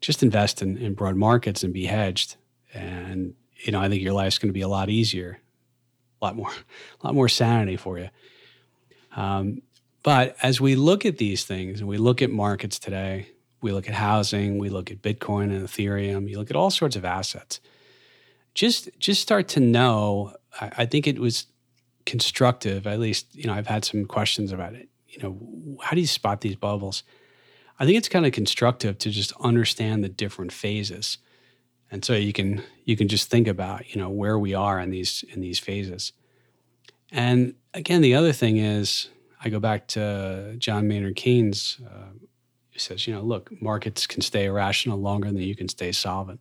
just 0.00 0.22
invest 0.22 0.60
in, 0.60 0.76
in 0.76 0.94
broad 0.94 1.16
markets 1.16 1.62
and 1.62 1.72
be 1.72 1.86
hedged. 1.86 2.36
And, 2.74 3.34
you 3.56 3.70
know, 3.70 3.80
I 3.80 3.88
think 3.88 4.02
your 4.02 4.12
life's 4.12 4.38
going 4.38 4.48
to 4.48 4.52
be 4.52 4.62
a 4.62 4.68
lot 4.68 4.90
easier, 4.90 5.40
a 6.20 6.24
lot 6.24 6.36
more, 6.36 6.50
a 7.02 7.06
lot 7.06 7.14
more 7.14 7.28
sanity 7.28 7.76
for 7.76 7.98
you. 7.98 8.10
Um, 9.14 9.62
but 10.02 10.36
as 10.42 10.60
we 10.60 10.74
look 10.74 11.06
at 11.06 11.18
these 11.18 11.44
things 11.44 11.78
and 11.78 11.88
we 11.88 11.96
look 11.96 12.22
at 12.22 12.30
markets 12.30 12.78
today, 12.78 13.28
we 13.60 13.70
look 13.70 13.88
at 13.88 13.94
housing, 13.94 14.58
we 14.58 14.68
look 14.68 14.90
at 14.90 15.00
Bitcoin 15.00 15.44
and 15.44 15.66
Ethereum, 15.66 16.28
you 16.28 16.38
look 16.38 16.50
at 16.50 16.56
all 16.56 16.70
sorts 16.70 16.96
of 16.96 17.04
assets. 17.04 17.60
Just 18.54 18.90
just 18.98 19.22
start 19.22 19.48
to 19.48 19.60
know. 19.60 20.34
I, 20.60 20.72
I 20.78 20.86
think 20.86 21.06
it 21.06 21.18
was 21.18 21.46
constructive. 22.06 22.86
At 22.86 23.00
least 23.00 23.34
you 23.34 23.46
know 23.46 23.54
I've 23.54 23.66
had 23.66 23.84
some 23.84 24.04
questions 24.04 24.52
about 24.52 24.74
it. 24.74 24.88
You 25.08 25.22
know, 25.22 25.78
how 25.82 25.94
do 25.94 26.00
you 26.00 26.06
spot 26.06 26.40
these 26.40 26.56
bubbles? 26.56 27.02
I 27.78 27.84
think 27.84 27.98
it's 27.98 28.08
kind 28.08 28.26
of 28.26 28.32
constructive 28.32 28.98
to 28.98 29.10
just 29.10 29.32
understand 29.40 30.04
the 30.04 30.08
different 30.08 30.52
phases, 30.52 31.18
and 31.90 32.04
so 32.04 32.14
you 32.14 32.32
can 32.32 32.62
you 32.84 32.96
can 32.96 33.08
just 33.08 33.30
think 33.30 33.48
about 33.48 33.94
you 33.94 34.00
know 34.00 34.10
where 34.10 34.38
we 34.38 34.54
are 34.54 34.80
in 34.80 34.90
these 34.90 35.24
in 35.28 35.40
these 35.40 35.58
phases. 35.58 36.12
And 37.10 37.54
again, 37.74 38.00
the 38.00 38.14
other 38.14 38.32
thing 38.32 38.56
is 38.56 39.08
I 39.44 39.50
go 39.50 39.60
back 39.60 39.86
to 39.88 40.54
John 40.58 40.88
Maynard 40.88 41.16
Keynes. 41.16 41.80
Uh, 41.84 42.12
who 42.72 42.78
says, 42.78 43.06
you 43.06 43.14
know, 43.14 43.20
look, 43.20 43.50
markets 43.60 44.06
can 44.06 44.22
stay 44.22 44.46
irrational 44.46 44.98
longer 44.98 45.28
than 45.28 45.42
you 45.42 45.54
can 45.54 45.68
stay 45.68 45.92
solvent. 45.92 46.40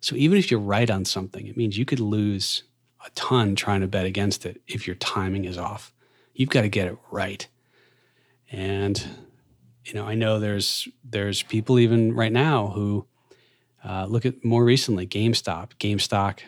So 0.00 0.16
even 0.16 0.36
if 0.36 0.50
you're 0.50 0.60
right 0.60 0.90
on 0.90 1.04
something, 1.04 1.46
it 1.46 1.56
means 1.56 1.78
you 1.78 1.84
could 1.84 2.00
lose 2.00 2.64
a 3.04 3.10
ton 3.10 3.54
trying 3.54 3.80
to 3.80 3.86
bet 3.86 4.06
against 4.06 4.46
it 4.46 4.60
if 4.66 4.86
your 4.86 4.96
timing 4.96 5.44
is 5.44 5.58
off. 5.58 5.92
You've 6.34 6.50
got 6.50 6.62
to 6.62 6.68
get 6.68 6.88
it 6.88 6.96
right. 7.10 7.46
And 8.50 9.04
you 9.84 9.94
know, 9.94 10.06
I 10.06 10.14
know 10.14 10.38
there's 10.38 10.88
there's 11.04 11.42
people 11.42 11.78
even 11.78 12.14
right 12.14 12.32
now 12.32 12.68
who 12.68 13.06
uh, 13.84 14.06
look 14.06 14.24
at 14.24 14.44
more 14.44 14.64
recently 14.64 15.06
GameStop, 15.06 15.70
GameStop, 15.80 16.38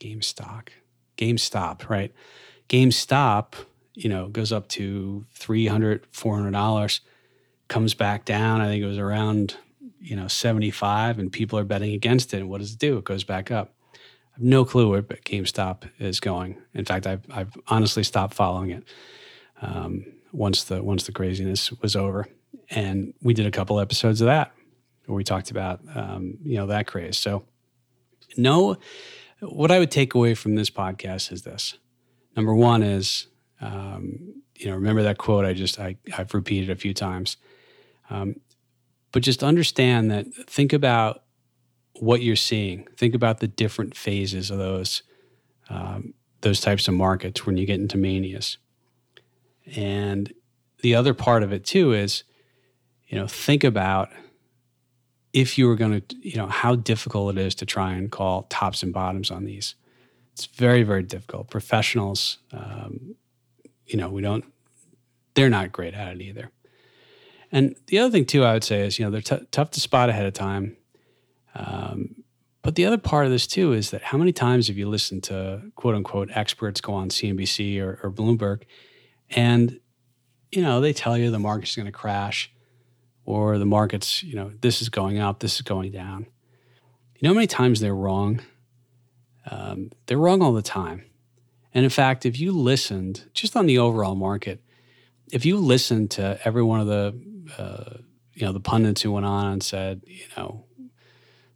GameStop, 0.00 0.68
GameStop, 1.16 1.88
right? 1.88 2.12
GameStop, 2.68 3.54
you 3.94 4.08
know, 4.08 4.28
goes 4.28 4.52
up 4.52 4.68
to 4.70 5.24
300 5.34 6.10
$400 6.12 7.00
comes 7.68 7.94
back 7.94 8.24
down. 8.24 8.60
I 8.60 8.66
think 8.66 8.82
it 8.82 8.86
was 8.86 8.98
around, 8.98 9.56
you 10.00 10.16
know, 10.16 10.28
75 10.28 11.18
and 11.18 11.32
people 11.32 11.58
are 11.58 11.64
betting 11.64 11.94
against 11.94 12.34
it. 12.34 12.38
And 12.38 12.48
what 12.48 12.60
does 12.60 12.72
it 12.72 12.78
do? 12.78 12.98
It 12.98 13.04
goes 13.04 13.24
back 13.24 13.50
up. 13.50 13.75
Have 14.36 14.42
no 14.42 14.66
clue 14.66 14.90
where 14.90 15.02
GameStop 15.02 15.88
is 15.98 16.20
going. 16.20 16.58
In 16.74 16.84
fact, 16.84 17.06
I've, 17.06 17.24
I've 17.30 17.56
honestly 17.68 18.02
stopped 18.02 18.34
following 18.34 18.70
it 18.70 18.84
um, 19.62 20.04
once 20.30 20.64
the 20.64 20.82
once 20.82 21.04
the 21.04 21.12
craziness 21.12 21.72
was 21.72 21.96
over. 21.96 22.28
And 22.68 23.14
we 23.22 23.32
did 23.32 23.46
a 23.46 23.50
couple 23.50 23.80
episodes 23.80 24.20
of 24.20 24.26
that 24.26 24.52
where 25.06 25.16
we 25.16 25.24
talked 25.24 25.50
about 25.50 25.80
um, 25.94 26.36
you 26.42 26.56
know 26.56 26.66
that 26.66 26.86
craze. 26.86 27.16
So 27.16 27.44
no, 28.36 28.76
what 29.40 29.70
I 29.70 29.78
would 29.78 29.90
take 29.90 30.14
away 30.14 30.34
from 30.34 30.54
this 30.54 30.68
podcast 30.68 31.32
is 31.32 31.42
this. 31.42 31.78
Number 32.36 32.54
one 32.54 32.82
is 32.82 33.28
um, 33.62 34.42
you 34.54 34.66
know 34.66 34.74
remember 34.74 35.02
that 35.04 35.16
quote 35.16 35.46
I 35.46 35.54
just 35.54 35.80
I, 35.80 35.96
I've 36.16 36.34
repeated 36.34 36.68
a 36.68 36.76
few 36.76 36.92
times. 36.92 37.38
Um, 38.10 38.36
but 39.12 39.22
just 39.22 39.42
understand 39.42 40.10
that 40.10 40.26
think 40.46 40.74
about 40.74 41.22
what 42.00 42.22
you're 42.22 42.36
seeing. 42.36 42.86
Think 42.96 43.14
about 43.14 43.40
the 43.40 43.48
different 43.48 43.96
phases 43.96 44.50
of 44.50 44.58
those 44.58 45.02
um, 45.68 46.14
those 46.42 46.60
types 46.60 46.86
of 46.86 46.94
markets 46.94 47.44
when 47.44 47.56
you 47.56 47.66
get 47.66 47.80
into 47.80 47.96
manias. 47.96 48.58
And 49.74 50.32
the 50.82 50.94
other 50.94 51.14
part 51.14 51.42
of 51.42 51.52
it 51.52 51.64
too 51.64 51.92
is, 51.92 52.22
you 53.08 53.18
know, 53.18 53.26
think 53.26 53.64
about 53.64 54.10
if 55.32 55.58
you 55.58 55.66
were 55.66 55.76
going 55.76 56.00
to, 56.00 56.16
you 56.22 56.36
know, 56.36 56.46
how 56.46 56.76
difficult 56.76 57.36
it 57.36 57.40
is 57.40 57.54
to 57.56 57.66
try 57.66 57.92
and 57.92 58.10
call 58.10 58.44
tops 58.44 58.82
and 58.82 58.92
bottoms 58.92 59.30
on 59.30 59.44
these. 59.44 59.74
It's 60.32 60.46
very, 60.46 60.82
very 60.82 61.02
difficult. 61.02 61.50
Professionals, 61.50 62.38
um, 62.52 63.16
you 63.86 63.96
know, 63.96 64.08
we 64.08 64.22
don't, 64.22 64.44
they're 65.34 65.50
not 65.50 65.72
great 65.72 65.94
at 65.94 66.14
it 66.14 66.22
either. 66.22 66.50
And 67.50 67.76
the 67.86 67.98
other 67.98 68.10
thing 68.10 68.24
too, 68.24 68.44
I 68.44 68.52
would 68.52 68.64
say 68.64 68.80
is, 68.86 68.98
you 68.98 69.04
know, 69.04 69.10
they're 69.10 69.20
t- 69.20 69.46
tough 69.50 69.70
to 69.72 69.80
spot 69.80 70.08
ahead 70.08 70.26
of 70.26 70.34
time. 70.34 70.76
Um, 71.56 72.16
but 72.62 72.74
the 72.74 72.84
other 72.84 72.98
part 72.98 73.24
of 73.24 73.32
this 73.32 73.46
too 73.46 73.72
is 73.72 73.90
that 73.90 74.02
how 74.02 74.18
many 74.18 74.32
times 74.32 74.68
have 74.68 74.76
you 74.76 74.88
listened 74.88 75.22
to 75.24 75.62
quote 75.74 75.94
unquote 75.94 76.30
experts 76.32 76.80
go 76.80 76.92
on 76.92 77.08
CNBC 77.08 77.80
or, 77.80 77.98
or 78.02 78.10
Bloomberg, 78.10 78.62
and 79.30 79.80
you 80.50 80.62
know 80.62 80.80
they 80.80 80.92
tell 80.92 81.16
you 81.16 81.30
the 81.30 81.38
market's 81.38 81.76
going 81.76 81.86
to 81.86 81.92
crash, 81.92 82.52
or 83.24 83.58
the 83.58 83.66
market's 83.66 84.22
you 84.22 84.34
know 84.34 84.52
this 84.60 84.82
is 84.82 84.88
going 84.88 85.18
up, 85.18 85.40
this 85.40 85.56
is 85.56 85.62
going 85.62 85.92
down. 85.92 86.26
You 87.18 87.28
know 87.28 87.30
how 87.30 87.34
many 87.34 87.46
times 87.46 87.80
they're 87.80 87.94
wrong? 87.94 88.42
Um, 89.50 89.92
they're 90.06 90.18
wrong 90.18 90.42
all 90.42 90.52
the 90.52 90.60
time. 90.60 91.04
And 91.72 91.84
in 91.84 91.90
fact, 91.90 92.26
if 92.26 92.38
you 92.38 92.52
listened 92.52 93.30
just 93.32 93.56
on 93.56 93.66
the 93.66 93.78
overall 93.78 94.16
market, 94.16 94.60
if 95.32 95.46
you 95.46 95.56
listened 95.56 96.10
to 96.12 96.38
every 96.44 96.62
one 96.62 96.80
of 96.80 96.86
the 96.86 97.14
uh, 97.56 97.98
you 98.36 98.44
know, 98.44 98.52
the 98.52 98.60
pundits 98.60 99.00
who 99.00 99.12
went 99.12 99.24
on 99.24 99.52
and 99.52 99.62
said, 99.62 100.02
you 100.06 100.24
know, 100.36 100.66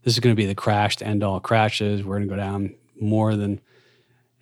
this 0.02 0.14
is 0.14 0.20
going 0.20 0.34
to 0.34 0.40
be 0.40 0.46
the 0.46 0.54
crash 0.54 0.96
to 0.96 1.06
end 1.06 1.22
all 1.22 1.40
crashes. 1.40 2.02
We're 2.02 2.16
going 2.16 2.28
to 2.28 2.34
go 2.34 2.40
down 2.40 2.74
more 3.00 3.36
than. 3.36 3.60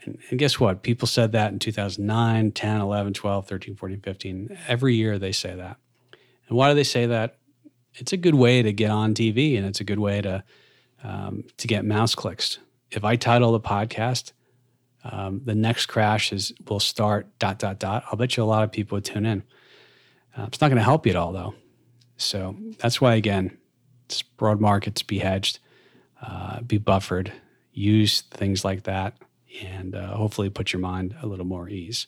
And, 0.02 0.18
and, 0.30 0.38
guess 0.38 0.60
what? 0.60 0.82
People 0.82 1.08
said 1.08 1.32
that 1.32 1.52
in 1.52 1.58
2009, 1.58 2.52
10, 2.52 2.80
11, 2.80 3.14
12, 3.14 3.48
13, 3.48 3.74
14, 3.74 4.00
15. 4.00 4.58
Every 4.68 4.94
year 4.94 5.18
they 5.18 5.32
say 5.32 5.54
that. 5.56 5.76
And 6.48 6.56
why 6.56 6.68
do 6.68 6.74
they 6.74 6.84
say 6.84 7.06
that? 7.06 7.36
It's 7.94 8.12
a 8.12 8.16
good 8.16 8.36
way 8.36 8.62
to 8.62 8.72
get 8.72 8.90
on 8.90 9.12
TV 9.12 9.58
and 9.58 9.66
it's 9.66 9.80
a 9.80 9.84
good 9.84 9.98
way 9.98 10.20
to, 10.20 10.44
um, 11.02 11.44
to 11.56 11.66
get 11.66 11.84
mouse 11.84 12.14
clicks. 12.14 12.58
If 12.92 13.02
I 13.02 13.16
title 13.16 13.50
the 13.50 13.60
podcast, 13.60 14.32
um, 15.04 15.42
the 15.44 15.54
next 15.54 15.86
crash 15.86 16.32
is 16.32 16.52
will 16.68 16.80
start 16.80 17.26
dot 17.38 17.58
dot 17.58 17.78
dot. 17.78 18.04
I'll 18.06 18.16
bet 18.16 18.36
you 18.36 18.42
a 18.42 18.44
lot 18.44 18.62
of 18.62 18.70
people 18.70 18.96
would 18.96 19.04
tune 19.04 19.26
in. 19.26 19.42
Uh, 20.36 20.44
it's 20.44 20.60
not 20.60 20.68
going 20.68 20.78
to 20.78 20.84
help 20.84 21.06
you 21.06 21.10
at 21.10 21.16
all, 21.16 21.32
though. 21.32 21.54
So 22.16 22.56
that's 22.78 23.00
why, 23.00 23.14
again, 23.14 23.57
broad 24.36 24.60
markets, 24.60 25.02
be 25.02 25.18
hedged, 25.18 25.58
uh, 26.22 26.60
be 26.62 26.78
buffered, 26.78 27.32
use 27.72 28.22
things 28.22 28.64
like 28.64 28.84
that, 28.84 29.16
and 29.62 29.94
uh, 29.94 30.14
hopefully 30.16 30.50
put 30.50 30.72
your 30.72 30.80
mind 30.80 31.14
a 31.22 31.26
little 31.26 31.46
more 31.46 31.68
ease. 31.68 32.06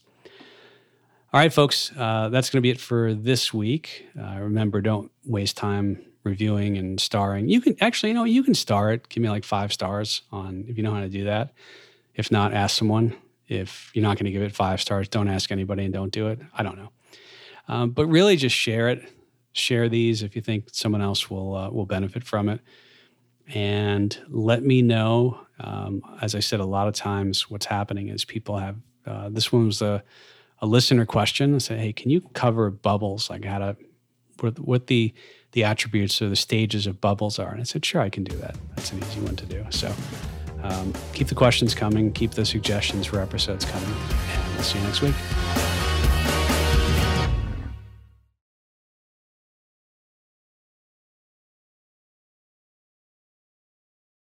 All 1.32 1.40
right, 1.40 1.52
folks, 1.52 1.92
uh, 1.96 2.28
that's 2.28 2.50
going 2.50 2.58
to 2.58 2.62
be 2.62 2.70
it 2.70 2.80
for 2.80 3.14
this 3.14 3.54
week. 3.54 4.06
Uh, 4.20 4.38
remember, 4.40 4.80
don't 4.80 5.12
waste 5.24 5.56
time 5.56 6.04
reviewing 6.24 6.76
and 6.76 7.00
starring. 7.00 7.48
You 7.48 7.60
can 7.60 7.76
actually, 7.80 8.10
you 8.10 8.14
know, 8.16 8.24
you 8.24 8.42
can 8.42 8.54
star 8.54 8.92
it. 8.92 9.08
Give 9.08 9.22
me 9.22 9.30
like 9.30 9.44
five 9.44 9.72
stars 9.72 10.22
on 10.32 10.64
if 10.68 10.76
you 10.76 10.82
know 10.82 10.92
how 10.92 11.00
to 11.00 11.08
do 11.08 11.24
that. 11.24 11.52
If 12.14 12.30
not, 12.32 12.52
ask 12.52 12.76
someone. 12.76 13.14
If 13.46 13.90
you're 13.94 14.02
not 14.02 14.16
going 14.16 14.26
to 14.26 14.30
give 14.30 14.42
it 14.42 14.54
five 14.54 14.80
stars, 14.80 15.08
don't 15.08 15.28
ask 15.28 15.50
anybody 15.50 15.84
and 15.84 15.92
don't 15.92 16.12
do 16.12 16.28
it. 16.28 16.40
I 16.52 16.62
don't 16.62 16.76
know. 16.76 16.90
Um, 17.68 17.90
but 17.90 18.06
really, 18.06 18.36
just 18.36 18.56
share 18.56 18.88
it. 18.88 19.08
Share 19.52 19.88
these 19.88 20.22
if 20.22 20.36
you 20.36 20.42
think 20.42 20.68
someone 20.72 21.02
else 21.02 21.28
will 21.28 21.56
uh, 21.56 21.70
will 21.70 21.86
benefit 21.86 22.22
from 22.22 22.48
it, 22.48 22.60
and 23.48 24.16
let 24.28 24.62
me 24.62 24.82
know. 24.82 25.40
Um, 25.58 26.02
as 26.22 26.34
I 26.34 26.40
said, 26.40 26.60
a 26.60 26.64
lot 26.64 26.88
of 26.88 26.94
times 26.94 27.50
what's 27.50 27.66
happening 27.66 28.08
is 28.08 28.24
people 28.24 28.58
have 28.58 28.76
uh, 29.06 29.28
this 29.28 29.52
one 29.52 29.66
was 29.66 29.82
a, 29.82 30.02
a 30.60 30.66
listener 30.66 31.04
question. 31.04 31.54
I 31.54 31.58
said, 31.58 31.80
"Hey, 31.80 31.92
can 31.92 32.10
you 32.10 32.20
cover 32.32 32.70
bubbles? 32.70 33.28
Like 33.28 33.44
how 33.44 33.58
to 33.58 33.76
what, 34.38 34.58
what 34.60 34.86
the 34.86 35.12
the 35.52 35.64
attributes 35.64 36.22
or 36.22 36.28
the 36.28 36.36
stages 36.36 36.86
of 36.86 37.00
bubbles 37.00 37.38
are?" 37.38 37.50
And 37.50 37.60
I 37.60 37.64
said, 37.64 37.84
"Sure, 37.84 38.00
I 38.00 38.08
can 38.08 38.24
do 38.24 38.36
that. 38.36 38.56
That's 38.76 38.92
an 38.92 38.98
easy 39.00 39.20
one 39.20 39.36
to 39.36 39.46
do." 39.46 39.64
So. 39.70 39.92
Um, 40.62 40.92
keep 41.14 41.28
the 41.28 41.34
questions 41.34 41.74
coming, 41.74 42.12
keep 42.12 42.32
the 42.32 42.44
suggestions 42.44 43.06
for 43.06 43.18
episodes 43.18 43.64
coming, 43.64 43.88
and 43.88 44.54
we'll 44.54 44.62
see 44.62 44.78
you 44.78 44.84
next 44.84 45.00
week. 45.00 45.79